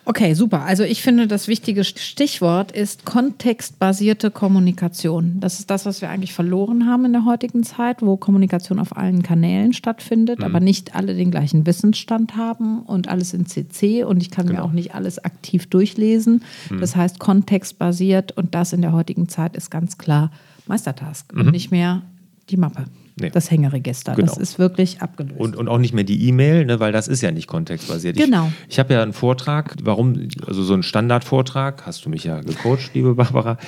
Okay, 0.05 0.35
super. 0.35 0.62
Also 0.62 0.83
ich 0.83 1.01
finde, 1.01 1.29
das 1.29 1.47
wichtige 1.47 1.85
Stichwort 1.85 2.73
ist 2.73 3.05
kontextbasierte 3.05 4.33
Kommunikation. 4.33 5.38
Das 5.38 5.61
ist 5.61 5.71
das, 5.71 5.87
was 5.87 6.01
wir 6.01 6.11
eigentlich 6.11 6.33
verloren 6.33 6.87
haben 6.87 7.05
in 7.05 7.12
der 7.12 7.25
heutigen 7.25 7.62
Zeit, 7.62 8.03
wo 8.03 8.17
Kommunikation 8.17 8.81
auf 8.81 8.97
allen 8.97 9.23
Kanälen 9.23 9.73
stattfindet, 9.73 10.41
mhm. 10.41 10.45
aber 10.45 10.59
nicht 10.59 10.97
alle 10.97 11.15
den 11.15 11.31
gleichen 11.31 11.67
Wissensstand 11.67 12.37
haben 12.37 12.81
und 12.81 13.09
alles 13.09 13.33
in 13.33 13.47
CC 13.47 14.03
und 14.03 14.21
ich 14.21 14.33
kann 14.33 14.47
genau. 14.47 14.61
mir 14.61 14.65
auch 14.65 14.73
nicht 14.73 14.95
alles 14.95 15.25
aktiv 15.25 15.67
durchlesen. 15.67 16.43
Mhm. 16.69 16.81
Das 16.81 16.97
heißt 16.97 17.21
kontextbasiert 17.21 18.33
und 18.33 18.57
das 18.57 18.73
in 18.73 18.83
der 18.83 18.93
heutigen 18.93 19.29
Zeit 19.29 19.57
ist 19.57 19.71
ganz 19.71 19.99
klar 19.99 20.33
Meistertask 20.67 21.33
mhm. 21.33 21.43
und 21.43 21.51
nicht 21.53 21.71
mehr 21.71 22.03
die 22.51 22.57
Mappe. 22.57 22.87
Nee. 23.20 23.31
Das 23.31 23.51
Hängeregister. 23.51 24.14
Genau. 24.14 24.27
Das 24.27 24.38
ist 24.38 24.59
wirklich 24.59 25.03
abgelöst. 25.03 25.38
Und, 25.38 25.57
und 25.57 25.68
auch 25.68 25.79
nicht 25.79 25.92
mehr 25.92 26.05
die 26.05 26.29
E-Mail, 26.29 26.64
ne, 26.64 26.81
weil 26.81 26.92
das 26.92 27.09
ist 27.09 27.20
ja 27.20 27.31
nicht 27.31 27.46
kontextbasiert. 27.46 28.16
Genau. 28.16 28.51
Ich, 28.62 28.72
ich 28.75 28.79
habe 28.79 28.94
ja 28.94 29.03
einen 29.03 29.12
Vortrag, 29.12 29.75
warum, 29.83 30.29
also 30.46 30.62
so 30.62 30.72
einen 30.72 30.83
Standardvortrag, 30.83 31.85
hast 31.85 32.05
du 32.05 32.09
mich 32.09 32.25
ja 32.25 32.40
gecoacht, 32.40 32.94
liebe 32.94 33.14
Barbara, 33.14 33.59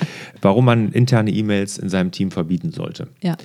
warum 0.41 0.65
man 0.65 0.91
interne 0.91 1.31
E-Mails 1.31 1.77
in 1.77 1.89
seinem 1.89 2.11
Team 2.11 2.31
verbieten 2.31 2.71
sollte. 2.71 3.07
Ja. 3.21 3.37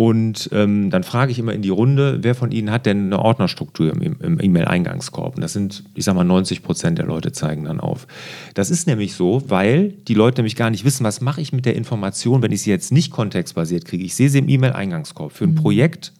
Und 0.00 0.48
ähm, 0.54 0.88
dann 0.88 1.02
frage 1.02 1.30
ich 1.30 1.38
immer 1.38 1.52
in 1.52 1.60
die 1.60 1.68
Runde, 1.68 2.20
wer 2.22 2.34
von 2.34 2.52
Ihnen 2.52 2.70
hat 2.70 2.86
denn 2.86 3.12
eine 3.12 3.18
Ordnerstruktur 3.18 3.92
im, 3.92 4.16
im 4.18 4.40
E-Mail-Eingangskorb? 4.40 5.34
Und 5.34 5.42
das 5.42 5.52
sind, 5.52 5.84
ich 5.94 6.06
sag 6.06 6.14
mal, 6.14 6.24
90 6.24 6.62
Prozent 6.62 6.96
der 6.96 7.04
Leute 7.04 7.32
zeigen 7.32 7.64
dann 7.64 7.80
auf. 7.80 8.06
Das 8.54 8.70
ist 8.70 8.86
nämlich 8.86 9.12
so, 9.12 9.42
weil 9.48 9.90
die 10.08 10.14
Leute 10.14 10.40
nämlich 10.40 10.56
gar 10.56 10.70
nicht 10.70 10.86
wissen, 10.86 11.04
was 11.04 11.20
mache 11.20 11.42
ich 11.42 11.52
mit 11.52 11.66
der 11.66 11.76
Information, 11.76 12.40
wenn 12.40 12.50
ich 12.50 12.62
sie 12.62 12.70
jetzt 12.70 12.92
nicht 12.92 13.12
kontextbasiert 13.12 13.84
kriege. 13.84 14.02
Ich 14.02 14.14
sehe 14.14 14.30
sie 14.30 14.38
im 14.38 14.48
E-Mail-Eingangskorb 14.48 15.32
für 15.32 15.44
ein 15.44 15.50
mhm. 15.50 15.56
Projekt, 15.56 16.14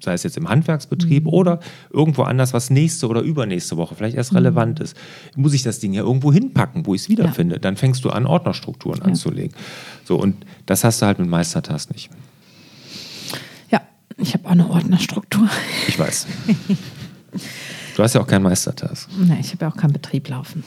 sei 0.00 0.12
es 0.12 0.22
jetzt 0.22 0.36
im 0.36 0.50
Handwerksbetrieb 0.50 1.24
mhm. 1.24 1.30
oder 1.30 1.60
irgendwo 1.94 2.24
anders, 2.24 2.52
was 2.52 2.68
nächste 2.68 3.08
oder 3.08 3.22
übernächste 3.22 3.78
Woche 3.78 3.94
vielleicht 3.94 4.18
erst 4.18 4.32
mhm. 4.32 4.36
relevant 4.40 4.80
ist, 4.80 4.98
muss 5.34 5.54
ich 5.54 5.62
das 5.62 5.78
Ding 5.78 5.94
ja 5.94 6.02
irgendwo 6.02 6.30
hinpacken, 6.30 6.84
wo 6.84 6.94
ich 6.94 7.00
es 7.00 7.08
wiederfinde. 7.08 7.54
Ja. 7.54 7.60
Dann 7.60 7.78
fängst 7.78 8.04
du 8.04 8.10
an, 8.10 8.26
Ordnerstrukturen 8.26 8.98
ja. 8.98 9.06
anzulegen. 9.06 9.56
So, 10.04 10.16
und 10.16 10.44
das 10.66 10.84
hast 10.84 11.00
du 11.00 11.06
halt 11.06 11.18
mit 11.18 11.28
Meistertask 11.30 11.90
nicht. 11.90 12.10
Ich 14.16 14.34
habe 14.34 14.46
auch 14.46 14.52
eine 14.52 14.68
Ordnerstruktur. 14.70 15.48
Ich 15.88 15.98
weiß. 15.98 16.26
Du 17.96 18.02
hast 18.02 18.14
ja 18.14 18.20
auch 18.20 18.26
keinen 18.26 18.42
Meistertask. 18.42 19.08
Nein, 19.18 19.38
ich 19.40 19.52
habe 19.52 19.64
ja 19.64 19.70
auch 19.70 19.76
keinen 19.76 19.92
Betrieb 19.92 20.28
laufen. 20.28 20.64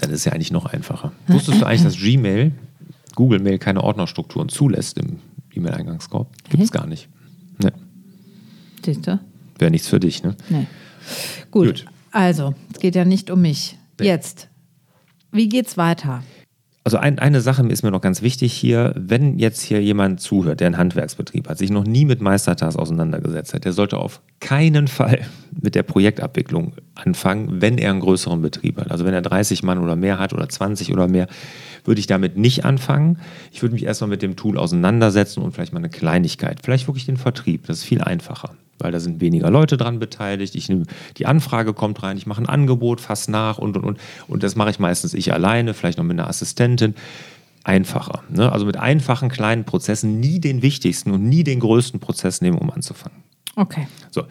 Dann 0.00 0.10
ist 0.10 0.20
es 0.20 0.24
ja 0.24 0.32
eigentlich 0.32 0.50
noch 0.50 0.66
einfacher. 0.66 1.12
Wusstest 1.28 1.60
du 1.60 1.66
eigentlich, 1.66 1.82
dass 1.82 1.96
Gmail, 1.96 2.52
Google 3.14 3.38
Mail 3.40 3.58
keine 3.58 3.82
Ordnerstrukturen 3.82 4.48
zulässt 4.48 4.98
im 4.98 5.20
E-Mail-Eingangskorb? 5.54 6.28
Gibt 6.48 6.62
es 6.62 6.72
gar 6.72 6.86
nicht. 6.86 7.08
Nee. 7.58 7.70
Siehst 8.84 9.06
du? 9.06 9.20
Wäre 9.58 9.70
nichts 9.70 9.88
für 9.88 10.00
dich, 10.00 10.22
ne? 10.22 10.36
Nee. 10.48 10.66
Gut. 11.50 11.66
Gut. 11.66 11.84
Also, 12.10 12.54
es 12.72 12.80
geht 12.80 12.94
ja 12.94 13.04
nicht 13.04 13.30
um 13.30 13.40
mich. 13.40 13.78
Nee. 14.00 14.06
Jetzt. 14.06 14.48
Wie 15.30 15.48
geht's 15.48 15.76
weiter? 15.76 16.22
Also 16.88 16.96
ein, 16.96 17.18
eine 17.18 17.42
Sache 17.42 17.66
ist 17.66 17.82
mir 17.82 17.90
noch 17.90 18.00
ganz 18.00 18.22
wichtig 18.22 18.50
hier, 18.54 18.94
wenn 18.96 19.38
jetzt 19.38 19.60
hier 19.60 19.82
jemand 19.82 20.22
zuhört, 20.22 20.60
der 20.60 20.68
einen 20.68 20.78
Handwerksbetrieb 20.78 21.46
hat, 21.46 21.58
sich 21.58 21.68
noch 21.68 21.84
nie 21.84 22.06
mit 22.06 22.22
Meistertask 22.22 22.78
auseinandergesetzt 22.78 23.52
hat, 23.52 23.66
der 23.66 23.74
sollte 23.74 23.98
auf 23.98 24.22
keinen 24.40 24.88
Fall 24.88 25.20
mit 25.60 25.74
der 25.74 25.82
Projektabwicklung 25.82 26.72
anfangen, 26.94 27.60
wenn 27.60 27.76
er 27.76 27.90
einen 27.90 28.00
größeren 28.00 28.40
Betrieb 28.40 28.78
hat. 28.78 28.90
Also 28.90 29.04
wenn 29.04 29.12
er 29.12 29.20
30 29.20 29.62
Mann 29.62 29.80
oder 29.80 29.96
mehr 29.96 30.18
hat 30.18 30.32
oder 30.32 30.48
20 30.48 30.90
oder 30.90 31.08
mehr, 31.08 31.26
würde 31.84 32.00
ich 32.00 32.06
damit 32.06 32.38
nicht 32.38 32.64
anfangen. 32.64 33.18
Ich 33.52 33.60
würde 33.60 33.74
mich 33.74 33.84
erstmal 33.84 34.08
mit 34.08 34.22
dem 34.22 34.36
Tool 34.36 34.56
auseinandersetzen 34.56 35.42
und 35.42 35.52
vielleicht 35.52 35.74
mal 35.74 35.80
eine 35.80 35.90
Kleinigkeit, 35.90 36.60
vielleicht 36.64 36.88
wirklich 36.88 37.04
den 37.04 37.18
Vertrieb, 37.18 37.66
das 37.66 37.80
ist 37.80 37.84
viel 37.84 38.00
einfacher 38.00 38.54
weil 38.78 38.92
da 38.92 39.00
sind 39.00 39.20
weniger 39.20 39.50
Leute 39.50 39.76
dran 39.76 39.98
beteiligt. 39.98 40.54
Ich 40.54 40.68
nehm, 40.68 40.84
die 41.16 41.26
Anfrage 41.26 41.74
kommt 41.74 42.02
rein, 42.02 42.16
ich 42.16 42.26
mache 42.26 42.42
ein 42.42 42.48
Angebot, 42.48 43.00
fasse 43.00 43.30
nach 43.30 43.58
und 43.58 43.76
und 43.76 43.84
und. 43.84 43.98
Und 44.26 44.42
das 44.42 44.56
mache 44.56 44.70
ich 44.70 44.78
meistens 44.78 45.14
ich 45.14 45.32
alleine, 45.32 45.74
vielleicht 45.74 45.98
noch 45.98 46.04
mit 46.04 46.18
einer 46.18 46.28
Assistentin. 46.28 46.94
Einfacher. 47.64 48.22
Ne? 48.30 48.50
Also 48.50 48.64
mit 48.64 48.78
einfachen 48.78 49.28
kleinen 49.28 49.64
Prozessen, 49.64 50.20
nie 50.20 50.40
den 50.40 50.62
wichtigsten 50.62 51.10
und 51.10 51.28
nie 51.28 51.44
den 51.44 51.60
größten 51.60 52.00
Prozess 52.00 52.40
nehmen, 52.40 52.56
um 52.56 52.70
anzufangen. 52.70 53.18
Okay. 53.56 53.88
So. 54.10 54.22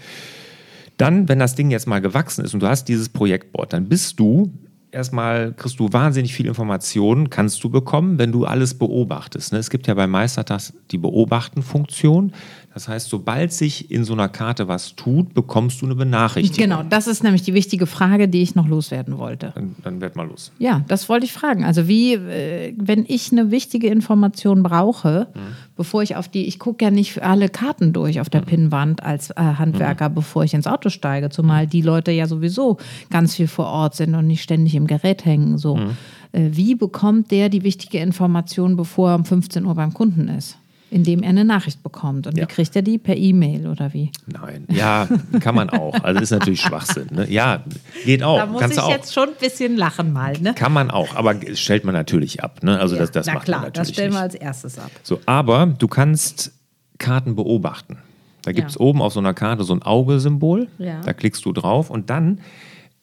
Dann, 0.96 1.30
wenn 1.30 1.38
das 1.38 1.54
Ding 1.54 1.70
jetzt 1.70 1.86
mal 1.86 2.02
gewachsen 2.02 2.44
ist 2.44 2.56
und 2.56 2.62
du 2.62 2.68
hast 2.68 2.86
dieses 2.86 3.10
Projektboard, 3.10 3.74
dann 3.74 3.90
bist 3.90 4.20
du 4.20 4.52
erstmal 4.92 5.54
kriegst 5.54 5.80
du 5.80 5.92
wahnsinnig 5.92 6.34
viel 6.34 6.48
Informationen, 6.48 7.30
kannst 7.30 7.64
du 7.64 7.70
bekommen, 7.70 8.18
wenn 8.18 8.32
du 8.32 8.46
alles 8.46 8.74
beobachtest. 8.74 9.54
Ne? 9.54 9.60
Es 9.60 9.70
gibt 9.70 9.88
ja 9.88 9.94
bei 9.94 10.08
Meistertask 10.08 10.74
die 10.92 10.98
Beobachten-Funktion. 10.98 12.34
Das 12.78 12.88
heißt, 12.88 13.10
sobald 13.10 13.52
sich 13.52 13.90
in 13.90 14.04
so 14.04 14.13
einer 14.13 14.30
Karte 14.30 14.68
was 14.68 14.96
tut, 14.96 15.34
bekommst 15.34 15.82
du 15.82 15.88
eine 15.88 15.96
Benachrichtigung. 15.96 16.70
Genau, 16.70 16.88
das 16.88 17.08
ist 17.08 17.24
nämlich 17.24 17.42
die 17.42 17.56
wichtige 17.56 17.88
Frage, 17.88 18.28
die 18.28 18.44
ich 18.44 18.54
noch 18.54 18.68
loswerden 18.68 19.18
wollte. 19.18 19.52
Dann, 19.56 19.76
dann 19.84 20.00
werd 20.00 20.16
mal 20.16 20.28
los. 20.28 20.52
Ja, 20.60 20.84
das 20.88 21.10
wollte 21.10 21.26
ich 21.26 21.34
fragen. 21.34 21.66
Also 21.66 21.88
wie, 21.88 22.13
äh, 22.13 22.76
wenn 22.78 23.04
ich 23.08 23.32
eine 23.32 23.50
wichtige 23.50 23.88
Information 23.88 24.62
brauche, 24.62 25.26
mhm. 25.34 25.40
bevor 25.76 26.04
ich 26.04 26.18
auf 26.18 26.28
die, 26.28 26.46
ich 26.46 26.60
gucke 26.60 26.86
ja 26.86 26.92
nicht 26.92 27.24
alle 27.24 27.50
Karten 27.50 27.94
durch 27.94 28.22
auf 28.22 28.30
der 28.30 28.42
mhm. 28.42 28.46
Pinnwand 28.46 29.02
als 29.02 29.32
äh, 29.32 29.34
Handwerker, 29.38 30.10
mhm. 30.10 30.13
bevor 30.13 30.44
ich 30.44 30.54
ins 30.54 30.68
Auto 30.68 30.90
steige, 30.90 31.32
zumal 31.32 31.66
die 31.66 31.82
Leute 31.82 32.12
ja 32.12 32.28
sowieso 32.28 32.78
ganz 33.10 33.34
viel 33.34 33.48
vor 33.48 33.66
Ort 33.66 33.96
sind 33.96 34.13
und 34.13 34.28
nicht 34.28 34.44
ständig 34.44 34.76
im 34.76 34.86
Gerät 34.86 35.26
hängen. 35.26 35.58
So. 35.58 35.78
Mhm. 35.78 35.98
Äh, 36.32 36.50
wie 36.52 36.76
bekommt 36.76 37.32
der 37.32 37.50
die 37.50 37.63
wichtige 37.63 37.98
Information, 37.98 38.76
bevor 38.76 39.10
er 39.10 39.16
um 39.16 39.26
15 39.26 39.66
Uhr 39.66 39.74
beim 39.74 39.96
Kunden 39.96 40.28
ist? 40.28 40.60
Indem 40.89 41.23
er 41.23 41.30
eine 41.30 41.45
Nachricht 41.45 41.84
bekommt. 41.84 42.28
Und 42.28 42.38
ja. 42.38 42.43
wie 42.43 42.47
kriegt 42.47 42.76
er 42.76 42.82
die? 42.82 42.97
Per 42.97 43.15
E-Mail 43.15 43.67
oder 43.67 43.93
wie? 43.93 44.12
Nein, 44.26 44.65
ja, 44.69 45.08
kann 45.39 45.56
man 45.56 45.69
auch. 45.69 45.93
Also 46.04 46.21
ist 46.21 46.32
natürlich 46.32 46.62
Schwachsinn. 46.62 47.08
Ne? 47.12 47.30
Ja, 47.30 47.63
geht 48.06 48.23
auch. 48.23 48.38
Da 48.38 48.45
muss 48.45 48.62
Kannst 48.62 48.78
ich 48.78 48.84
auch. 48.84 48.89
jetzt 48.89 49.13
schon 49.13 49.30
ein 49.30 49.36
bisschen 49.39 49.76
lachen 49.76 50.13
mal. 50.13 50.34
Ne? 50.39 50.54
Kann 50.54 50.71
man 50.71 50.91
auch, 50.91 51.15
aber 51.15 51.36
stellt 51.56 51.84
man 51.84 51.93
natürlich 51.93 52.43
ab. 52.43 52.63
Ne? 52.63 52.80
Also 52.80 52.95
ja, 52.95 53.02
das, 53.02 53.12
das 53.12 53.28
na 53.28 53.34
macht 53.34 53.45
klar, 53.45 53.60
man 53.60 53.67
natürlich 53.67 53.88
das 53.89 53.95
stellen 53.95 54.13
wir 54.13 54.21
als 54.21 54.36
erstes 54.36 54.80
ab. 54.80 54.91
So, 55.04 55.19
aber 55.26 55.65
du 55.65 55.88
kannst 55.88 56.54
Karten 56.97 57.36
beobachten. 57.36 57.97
Da 58.43 58.54
gibt 58.54 58.69
es 58.69 58.76
ja. 58.76 58.82
oben 58.82 59.02
auf 59.02 59.12
so 59.12 59.19
einer 59.19 59.34
Karte 59.34 59.65
so 59.65 59.73
ein 59.73 59.82
Augesymbol. 59.82 60.69
Ja. 60.78 61.02
Da 61.02 61.12
klickst 61.12 61.43
du 61.43 61.52
drauf 61.52 61.89
und 61.89 62.10
dann, 62.10 62.39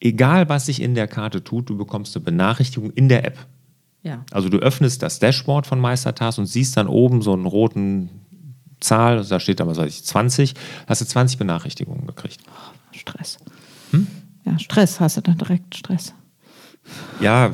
egal 0.01 0.49
was 0.49 0.67
sich 0.67 0.81
in 0.81 0.95
der 0.95 1.07
Karte 1.07 1.45
tut, 1.45 1.69
du 1.69 1.77
bekommst 1.77 2.17
eine 2.17 2.25
Benachrichtigung 2.25 2.91
in 2.93 3.11
der 3.11 3.27
App. 3.27 3.37
Ja. 4.05 4.23
Also 4.31 4.51
du 4.51 4.59
öffnest 4.59 5.03
das 5.03 5.19
Dashboard 5.19 5.67
von 5.67 5.81
Meistertask 5.81 6.39
und 6.39 6.47
siehst 6.47 6.77
dann 6.77 6.87
oben 6.87 7.23
so 7.23 7.33
einen 7.33 7.47
roten 7.47 8.11
Zahl, 8.79 9.25
da 9.25 9.41
steht 9.41 9.61
dann, 9.61 9.67
was 9.67 9.79
weiß 9.79 9.89
ich, 9.89 10.05
20, 10.05 10.55
hast 10.87 11.01
du 11.01 11.07
20 11.07 11.39
Benachrichtigungen 11.39 12.07
gekriegt. 12.07 12.41
Oh, 12.47 12.75
Stress. 12.93 13.39
Hm? 13.91 14.07
Ja, 14.45 14.59
Stress 14.59 15.01
hast 15.01 15.17
du 15.17 15.23
dann 15.23 15.39
direkt 15.39 15.75
Stress. 15.75 16.15
Ja, 17.19 17.53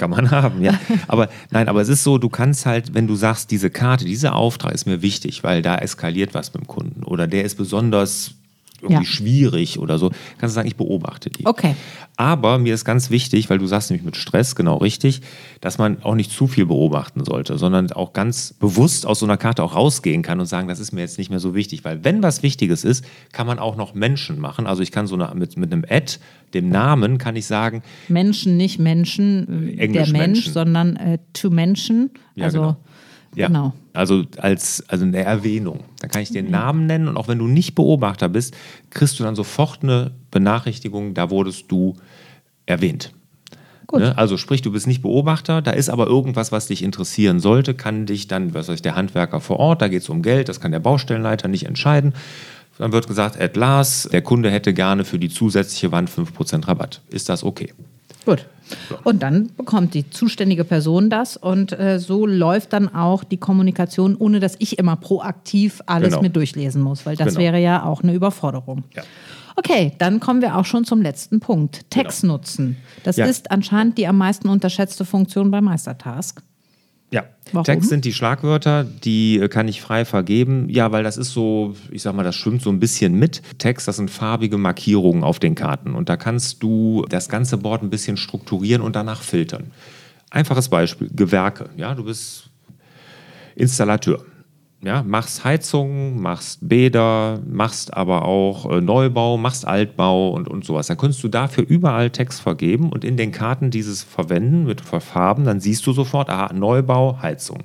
kann 0.00 0.08
man 0.08 0.30
haben, 0.30 0.62
ja. 0.62 0.72
Aber 1.08 1.28
nein, 1.50 1.68
aber 1.68 1.82
es 1.82 1.90
ist 1.90 2.02
so, 2.02 2.16
du 2.16 2.30
kannst 2.30 2.64
halt, 2.64 2.94
wenn 2.94 3.06
du 3.06 3.14
sagst, 3.14 3.50
diese 3.50 3.68
Karte, 3.68 4.06
dieser 4.06 4.34
Auftrag 4.34 4.72
ist 4.72 4.86
mir 4.86 5.02
wichtig, 5.02 5.44
weil 5.44 5.60
da 5.60 5.76
eskaliert 5.76 6.32
was 6.32 6.54
mit 6.54 6.62
dem 6.62 6.66
Kunden 6.66 7.04
oder 7.04 7.26
der 7.26 7.44
ist 7.44 7.56
besonders 7.56 8.32
irgendwie 8.82 9.04
ja. 9.04 9.10
schwierig 9.10 9.78
oder 9.78 9.98
so, 9.98 10.10
kannst 10.38 10.54
du 10.54 10.56
sagen, 10.56 10.68
ich 10.68 10.76
beobachte 10.76 11.30
die. 11.30 11.46
Okay. 11.46 11.74
Aber 12.16 12.58
mir 12.58 12.74
ist 12.74 12.84
ganz 12.84 13.10
wichtig, 13.10 13.50
weil 13.50 13.58
du 13.58 13.66
sagst 13.66 13.90
nämlich 13.90 14.04
mit 14.04 14.16
Stress, 14.16 14.54
genau 14.54 14.78
richtig, 14.78 15.20
dass 15.60 15.78
man 15.78 16.02
auch 16.02 16.14
nicht 16.14 16.30
zu 16.30 16.46
viel 16.46 16.66
beobachten 16.66 17.24
sollte, 17.24 17.58
sondern 17.58 17.92
auch 17.92 18.12
ganz 18.12 18.54
bewusst 18.54 19.06
aus 19.06 19.18
so 19.18 19.26
einer 19.26 19.36
Karte 19.36 19.62
auch 19.62 19.74
rausgehen 19.74 20.22
kann 20.22 20.40
und 20.40 20.46
sagen, 20.46 20.68
das 20.68 20.80
ist 20.80 20.92
mir 20.92 21.00
jetzt 21.00 21.18
nicht 21.18 21.30
mehr 21.30 21.40
so 21.40 21.54
wichtig. 21.54 21.84
Weil 21.84 22.04
wenn 22.04 22.22
was 22.22 22.42
Wichtiges 22.42 22.84
ist, 22.84 23.04
kann 23.32 23.46
man 23.46 23.58
auch 23.58 23.76
noch 23.76 23.94
Menschen 23.94 24.38
machen. 24.38 24.66
Also 24.66 24.82
ich 24.82 24.92
kann 24.92 25.06
so 25.06 25.14
eine, 25.14 25.34
mit, 25.34 25.56
mit 25.56 25.72
einem 25.72 25.84
Ad, 25.88 26.18
dem 26.54 26.68
Namen, 26.68 27.18
kann 27.18 27.36
ich 27.36 27.46
sagen. 27.46 27.82
Menschen, 28.08 28.56
nicht 28.56 28.78
Menschen, 28.78 29.76
Englisch 29.78 30.10
der 30.10 30.12
Mensch, 30.12 30.38
Menschen. 30.38 30.52
sondern 30.52 30.96
äh, 30.96 31.18
to 31.32 31.50
Menschen. 31.50 32.10
Also 32.38 32.58
ja, 32.58 32.66
genau. 32.66 32.76
Ja, 33.36 33.48
genau. 33.48 33.74
Also 33.92 34.24
als 34.38 34.82
also 34.88 35.04
eine 35.04 35.22
Erwähnung. 35.22 35.84
Da 36.00 36.08
kann 36.08 36.22
ich 36.22 36.30
den 36.30 36.50
Namen 36.50 36.86
nennen 36.86 37.06
und 37.06 37.16
auch 37.16 37.28
wenn 37.28 37.38
du 37.38 37.46
nicht 37.46 37.74
Beobachter 37.74 38.28
bist, 38.28 38.56
kriegst 38.90 39.20
du 39.20 39.24
dann 39.24 39.36
sofort 39.36 39.82
eine 39.82 40.12
Benachrichtigung, 40.30 41.14
da 41.14 41.30
wurdest 41.30 41.70
du 41.70 41.96
erwähnt. 42.64 43.12
Ne? 43.92 44.18
Also 44.18 44.36
sprich, 44.36 44.62
du 44.62 44.72
bist 44.72 44.86
nicht 44.86 45.02
Beobachter, 45.02 45.62
da 45.62 45.70
ist 45.70 45.90
aber 45.90 46.06
irgendwas, 46.06 46.50
was 46.50 46.66
dich 46.66 46.82
interessieren 46.82 47.38
sollte, 47.38 47.74
kann 47.74 48.06
dich 48.06 48.26
dann, 48.26 48.54
was 48.54 48.68
weiß 48.68 48.76
ich, 48.76 48.82
der 48.82 48.96
Handwerker 48.96 49.40
vor 49.40 49.60
Ort, 49.60 49.82
da 49.82 49.88
geht 49.88 50.02
es 50.02 50.08
um 50.08 50.22
Geld, 50.22 50.48
das 50.48 50.60
kann 50.60 50.72
der 50.72 50.80
Baustellenleiter 50.80 51.46
nicht 51.46 51.66
entscheiden. 51.66 52.14
Dann 52.78 52.92
wird 52.92 53.06
gesagt, 53.06 53.40
at 53.40 53.56
last, 53.56 54.12
der 54.12 54.22
Kunde 54.22 54.50
hätte 54.50 54.74
gerne 54.74 55.04
für 55.04 55.18
die 55.18 55.30
zusätzliche 55.30 55.92
Wand 55.92 56.10
5% 56.10 56.66
Rabatt. 56.66 57.00
Ist 57.10 57.28
das 57.28 57.44
okay? 57.44 57.72
Gut. 58.26 58.46
Und 59.04 59.22
dann 59.22 59.50
bekommt 59.56 59.94
die 59.94 60.10
zuständige 60.10 60.64
Person 60.64 61.08
das 61.08 61.36
und 61.36 61.78
äh, 61.78 62.00
so 62.00 62.26
läuft 62.26 62.72
dann 62.72 62.92
auch 62.92 63.22
die 63.22 63.36
Kommunikation, 63.36 64.16
ohne 64.16 64.40
dass 64.40 64.56
ich 64.58 64.78
immer 64.78 64.96
proaktiv 64.96 65.80
alles 65.86 66.10
genau. 66.10 66.22
mit 66.22 66.34
durchlesen 66.34 66.82
muss, 66.82 67.06
weil 67.06 67.16
das 67.16 67.28
genau. 67.28 67.40
wäre 67.40 67.60
ja 67.60 67.84
auch 67.84 68.02
eine 68.02 68.12
Überforderung. 68.12 68.82
Ja. 68.94 69.04
Okay, 69.54 69.92
dann 69.98 70.18
kommen 70.18 70.42
wir 70.42 70.56
auch 70.56 70.64
schon 70.64 70.84
zum 70.84 71.00
letzten 71.00 71.38
Punkt. 71.38 71.88
Text 71.90 72.22
genau. 72.22 72.34
nutzen. 72.34 72.76
Das 73.04 73.16
ja. 73.16 73.26
ist 73.26 73.50
anscheinend 73.52 73.96
die 73.96 74.08
am 74.08 74.18
meisten 74.18 74.48
unterschätzte 74.48 75.04
Funktion 75.04 75.50
bei 75.52 75.60
Meistertask. 75.60 76.42
Ja, 77.10 77.24
Warum? 77.52 77.64
Text 77.64 77.88
sind 77.88 78.04
die 78.04 78.12
Schlagwörter, 78.12 78.84
die 78.84 79.38
äh, 79.38 79.48
kann 79.48 79.68
ich 79.68 79.80
frei 79.80 80.04
vergeben. 80.04 80.68
Ja, 80.68 80.90
weil 80.90 81.04
das 81.04 81.16
ist 81.16 81.32
so, 81.32 81.76
ich 81.90 82.02
sag 82.02 82.14
mal, 82.14 82.24
das 82.24 82.34
schwimmt 82.34 82.62
so 82.62 82.70
ein 82.70 82.80
bisschen 82.80 83.14
mit. 83.14 83.42
Text, 83.58 83.86
das 83.86 83.96
sind 83.96 84.10
farbige 84.10 84.58
Markierungen 84.58 85.22
auf 85.22 85.38
den 85.38 85.54
Karten. 85.54 85.94
Und 85.94 86.08
da 86.08 86.16
kannst 86.16 86.62
du 86.62 87.04
das 87.08 87.28
ganze 87.28 87.58
Board 87.58 87.82
ein 87.82 87.90
bisschen 87.90 88.16
strukturieren 88.16 88.82
und 88.82 88.96
danach 88.96 89.22
filtern. 89.22 89.70
Einfaches 90.30 90.68
Beispiel: 90.68 91.08
Gewerke. 91.14 91.70
Ja, 91.76 91.94
du 91.94 92.04
bist 92.04 92.50
Installateur. 93.54 94.24
Ja, 94.86 95.02
machst 95.02 95.42
Heizungen, 95.42 96.22
machst 96.22 96.60
Bäder, 96.62 97.40
machst 97.44 97.92
aber 97.92 98.24
auch 98.24 98.70
äh, 98.70 98.80
Neubau, 98.80 99.36
machst 99.36 99.66
Altbau 99.66 100.30
und, 100.30 100.46
und 100.46 100.64
sowas. 100.64 100.86
Dann 100.86 100.96
kannst 100.96 101.24
du 101.24 101.28
dafür 101.28 101.64
überall 101.66 102.10
Text 102.10 102.40
vergeben 102.40 102.90
und 102.90 103.04
in 103.04 103.16
den 103.16 103.32
Karten 103.32 103.72
dieses 103.72 104.04
verwenden 104.04 104.64
mit 104.64 104.80
Farben. 104.80 105.44
Dann 105.44 105.58
siehst 105.58 105.84
du 105.88 105.92
sofort, 105.92 106.30
aha, 106.30 106.52
Neubau, 106.52 107.18
Heizung, 107.20 107.64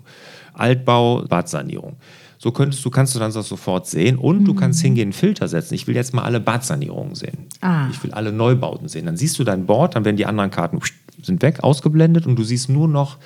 Altbau, 0.56 1.24
Badsanierung. 1.30 1.98
So 2.40 2.52
könntest 2.52 2.84
du, 2.84 2.90
kannst 2.90 3.14
du 3.14 3.20
dann 3.20 3.32
das 3.32 3.48
sofort 3.48 3.86
sehen 3.86 4.18
und 4.18 4.40
mhm. 4.40 4.46
du 4.46 4.56
kannst 4.56 4.80
mhm. 4.80 4.88
hingehen, 4.88 5.06
einen 5.10 5.14
Filter 5.14 5.48
setzen. 5.48 5.76
Ich 5.76 5.86
will 5.86 5.94
jetzt 5.94 6.16
mal 6.16 6.24
alle 6.24 6.40
Badsanierungen 6.40 7.14
sehen. 7.14 7.46
Ah. 7.62 7.88
Ich 7.92 8.04
will 8.04 8.14
alle 8.14 8.32
Neubauten 8.32 8.88
sehen. 8.88 9.06
Dann 9.06 9.16
siehst 9.16 9.38
du 9.38 9.44
dein 9.44 9.68
Board, 9.68 9.96
dann 9.96 10.06
werden 10.06 10.18
die 10.18 10.26
anderen 10.26 10.50
Karten 10.50 10.80
sind 11.22 11.44
weg, 11.44 11.64
ausgeblendet 11.64 12.26
und 12.26 12.36
du 12.36 12.44
siehst 12.44 12.68
nur 12.68 12.88
noch 12.88 13.20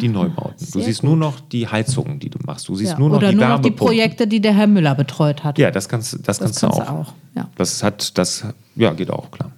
die 0.00 0.08
ah, 0.08 0.12
Neubauten. 0.12 0.66
Du 0.72 0.80
siehst 0.80 1.00
gut. 1.00 1.08
nur 1.10 1.16
noch 1.16 1.40
die 1.40 1.66
Heizungen, 1.66 2.18
die 2.18 2.30
du 2.30 2.38
machst. 2.44 2.68
Du 2.68 2.74
siehst 2.74 2.92
ja, 2.92 2.98
nur 2.98 3.10
noch 3.10 3.18
oder 3.18 3.30
die 3.30 3.36
nur 3.36 3.48
noch 3.48 3.60
die 3.60 3.70
Projekte, 3.70 4.26
die 4.26 4.40
der 4.40 4.54
Herr 4.54 4.66
Müller 4.66 4.94
betreut 4.94 5.44
hat. 5.44 5.58
Ja, 5.58 5.70
das 5.70 5.88
kannst, 5.88 6.14
das, 6.14 6.22
das 6.22 6.38
kannst, 6.38 6.60
kannst 6.60 6.78
du 6.78 6.82
auch. 6.82 6.90
auch. 6.90 7.12
Ja. 7.34 7.48
Das 7.56 7.82
hat, 7.82 8.16
das, 8.18 8.44
ja, 8.76 8.92
geht 8.92 9.10
auch, 9.10 9.30
klar. 9.30 9.52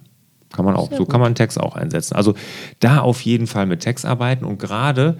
Kann 0.51 0.65
man 0.65 0.75
auch. 0.75 0.89
Sehr 0.89 0.97
so 0.97 1.03
gut. 1.03 1.11
kann 1.11 1.21
man 1.21 1.35
Text 1.35 1.59
auch 1.59 1.75
einsetzen. 1.75 2.15
Also 2.15 2.35
da 2.79 2.99
auf 2.99 3.21
jeden 3.21 3.47
Fall 3.47 3.65
mit 3.65 3.81
Text 3.81 4.05
arbeiten 4.05 4.45
und 4.45 4.59
gerade 4.59 5.17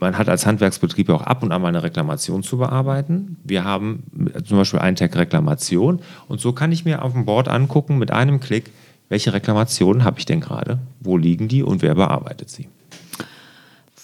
man 0.00 0.18
hat 0.18 0.28
als 0.28 0.46
Handwerksbetrieb 0.46 1.08
auch 1.10 1.22
ab 1.22 1.44
und 1.44 1.52
an 1.52 1.62
mal 1.62 1.68
eine 1.68 1.84
Reklamation 1.84 2.42
zu 2.42 2.58
bearbeiten. 2.58 3.36
Wir 3.44 3.62
haben 3.62 4.02
zum 4.44 4.58
Beispiel 4.58 4.80
einen 4.80 4.96
Tag 4.96 5.14
Reklamation 5.14 6.00
und 6.26 6.40
so 6.40 6.52
kann 6.52 6.72
ich 6.72 6.84
mir 6.84 7.02
auf 7.02 7.12
dem 7.12 7.24
Board 7.24 7.46
angucken 7.46 7.98
mit 7.98 8.10
einem 8.10 8.40
Klick, 8.40 8.72
welche 9.08 9.32
Reklamationen 9.32 10.02
habe 10.02 10.18
ich 10.18 10.26
denn 10.26 10.40
gerade, 10.40 10.80
wo 10.98 11.16
liegen 11.16 11.46
die 11.46 11.62
und 11.62 11.82
wer 11.82 11.94
bearbeitet 11.94 12.50
sie. 12.50 12.68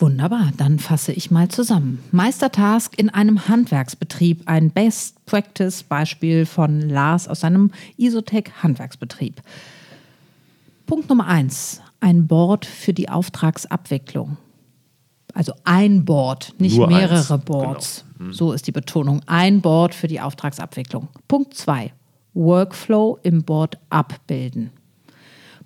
Wunderbar, 0.00 0.52
dann 0.56 0.78
fasse 0.78 1.12
ich 1.12 1.32
mal 1.32 1.48
zusammen. 1.48 2.04
Meistertask 2.12 2.96
in 2.96 3.10
einem 3.10 3.48
Handwerksbetrieb, 3.48 4.42
ein 4.46 4.70
Best 4.70 5.24
Practice 5.26 5.82
Beispiel 5.82 6.46
von 6.46 6.88
Lars 6.88 7.26
aus 7.26 7.40
seinem 7.40 7.72
Isotech 7.96 8.52
Handwerksbetrieb. 8.62 9.42
Punkt 10.86 11.08
Nummer 11.08 11.26
eins: 11.26 11.80
ein 11.98 12.28
Board 12.28 12.64
für 12.64 12.92
die 12.92 13.08
Auftragsabwicklung. 13.08 14.36
Also 15.34 15.52
ein 15.64 16.04
Board, 16.04 16.54
nicht 16.58 16.76
Nur 16.76 16.86
mehrere 16.86 17.34
eins. 17.34 17.44
Boards. 17.44 18.04
Genau. 18.16 18.28
Mhm. 18.28 18.32
So 18.32 18.52
ist 18.52 18.66
die 18.68 18.72
Betonung. 18.72 19.20
Ein 19.26 19.60
Board 19.60 19.94
für 19.94 20.06
die 20.06 20.20
Auftragsabwicklung. 20.20 21.08
Punkt 21.26 21.54
zwei: 21.54 21.92
Workflow 22.34 23.18
im 23.24 23.42
Board 23.42 23.78
abbilden. 23.90 24.70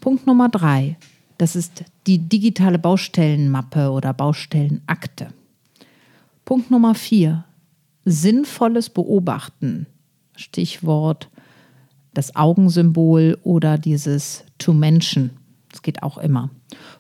Punkt 0.01 0.27
Nummer 0.27 0.49
drei: 0.49 0.97
das 1.43 1.57
ist 1.57 1.83
die 2.07 2.19
digitale 2.19 2.79
Baustellenmappe 2.79 3.91
oder 3.91 4.15
Baustellenakte. 4.15 5.31
Punkt 6.45 6.71
Nummer 6.71 6.95
vier. 6.95 7.45
Sinnvolles 8.05 8.91
Beobachten. 8.91 9.87
Stichwort 10.37 11.31
das 12.15 12.37
Augensymbol 12.37 13.39
oder 13.43 13.77
dieses 13.77 14.45
To 14.59 14.73
Mention. 14.73 15.31
Das 15.73 15.83
geht 15.83 16.05
auch 16.05 16.17
immer. 16.17 16.51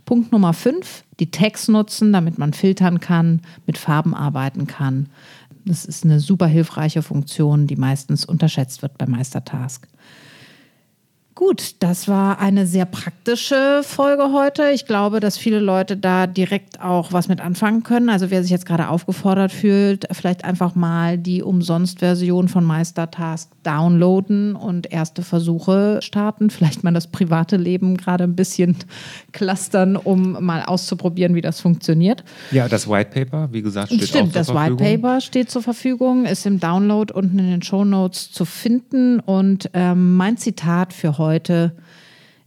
Punkt 0.06 0.32
Nummer 0.32 0.54
fünf. 0.54 1.04
Die 1.20 1.30
Tags 1.30 1.68
nutzen, 1.68 2.12
damit 2.12 2.36
man 2.36 2.52
filtern 2.52 2.98
kann, 2.98 3.42
mit 3.66 3.78
Farben 3.78 4.12
arbeiten 4.12 4.66
kann. 4.66 5.08
Das 5.64 5.84
ist 5.84 6.04
eine 6.04 6.18
super 6.18 6.48
hilfreiche 6.48 7.02
Funktion, 7.02 7.68
die 7.68 7.76
meistens 7.76 8.24
unterschätzt 8.24 8.82
wird 8.82 8.98
bei 8.98 9.06
Meistertask. 9.06 9.86
Gut, 11.34 11.76
das 11.78 12.08
war 12.08 12.40
eine 12.40 12.66
sehr 12.66 12.84
praktische 12.84 13.80
Folge 13.84 14.32
heute. 14.34 14.70
Ich 14.74 14.84
glaube, 14.84 15.18
dass 15.18 15.38
viele 15.38 15.60
Leute 15.60 15.96
da 15.96 16.26
direkt 16.26 16.80
auch 16.82 17.12
was 17.14 17.26
mit 17.26 17.40
anfangen 17.40 17.82
können. 17.82 18.10
Also 18.10 18.30
wer 18.30 18.42
sich 18.42 18.50
jetzt 18.50 18.66
gerade 18.66 18.88
aufgefordert 18.88 19.50
fühlt, 19.50 20.06
vielleicht 20.12 20.44
einfach 20.44 20.74
mal 20.74 21.16
die 21.16 21.42
Umsonst-Version 21.42 22.48
von 22.48 22.64
Meistertask 22.64 23.50
downloaden 23.62 24.56
und 24.56 24.92
erste 24.92 25.22
Versuche 25.22 26.00
starten. 26.02 26.50
Vielleicht 26.50 26.84
mal 26.84 26.92
das 26.92 27.06
private 27.06 27.56
Leben 27.56 27.96
gerade 27.96 28.24
ein 28.24 28.36
bisschen 28.36 28.76
clustern, 29.32 29.96
um 29.96 30.44
mal 30.44 30.62
auszuprobieren, 30.62 31.34
wie 31.34 31.40
das 31.40 31.60
funktioniert. 31.60 32.24
Ja, 32.50 32.68
das 32.68 32.86
White 32.88 33.10
Paper, 33.10 33.48
wie 33.52 33.62
gesagt, 33.62 33.88
steht 33.88 34.08
Stimmt, 34.08 34.28
auch 34.28 34.32
zur 34.32 34.40
das 34.40 34.50
Verfügung. 34.50 34.80
White 34.80 34.98
Paper 34.98 35.20
steht 35.22 35.50
zur 35.50 35.62
Verfügung, 35.62 36.26
ist 36.26 36.44
im 36.44 36.60
Download 36.60 37.12
unten 37.14 37.38
in 37.38 37.50
den 37.50 37.62
Show 37.62 37.86
Notes 37.86 38.30
zu 38.32 38.44
finden. 38.44 39.18
Und 39.20 39.70
ähm, 39.72 40.16
mein 40.16 40.36
Zitat 40.36 40.92
für 40.92 41.21
heute 41.22 41.76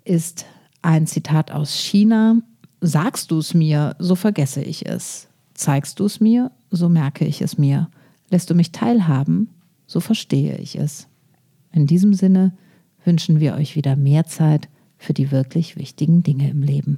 ist 0.04 0.46
ein 0.82 1.08
Zitat 1.08 1.52
aus 1.52 1.74
China. 1.74 2.42
Sagst 2.82 3.32
du 3.32 3.40
es 3.40 3.54
mir, 3.54 3.96
so 4.00 4.16
vergesse 4.16 4.62
ich 4.62 4.86
es. 4.86 5.28
Zeigst 5.54 6.00
du 6.00 6.06
es 6.06 6.20
mir, 6.20 6.52
so 6.70 6.90
merke 6.90 7.26
ich 7.26 7.42
es 7.42 7.58
mir. 7.58 7.90
Lässt 8.30 8.50
du 8.50 8.56
mich 8.56 8.72
teilhaben, 8.72 9.50
so 9.88 10.00
verstehe 10.00 10.58
ich 10.58 10.78
es. 10.78 11.08
In 11.72 11.88
diesem 11.88 12.14
Sinne 12.14 12.56
wünschen 13.04 13.40
wir 13.40 13.56
euch 13.56 13.76
wieder 13.76 13.96
mehr 13.96 14.26
Zeit 14.26 14.70
für 14.98 15.14
die 15.14 15.32
wirklich 15.32 15.78
wichtigen 15.78 16.24
Dinge 16.24 16.50
im 16.50 16.62
Leben. 16.62 16.98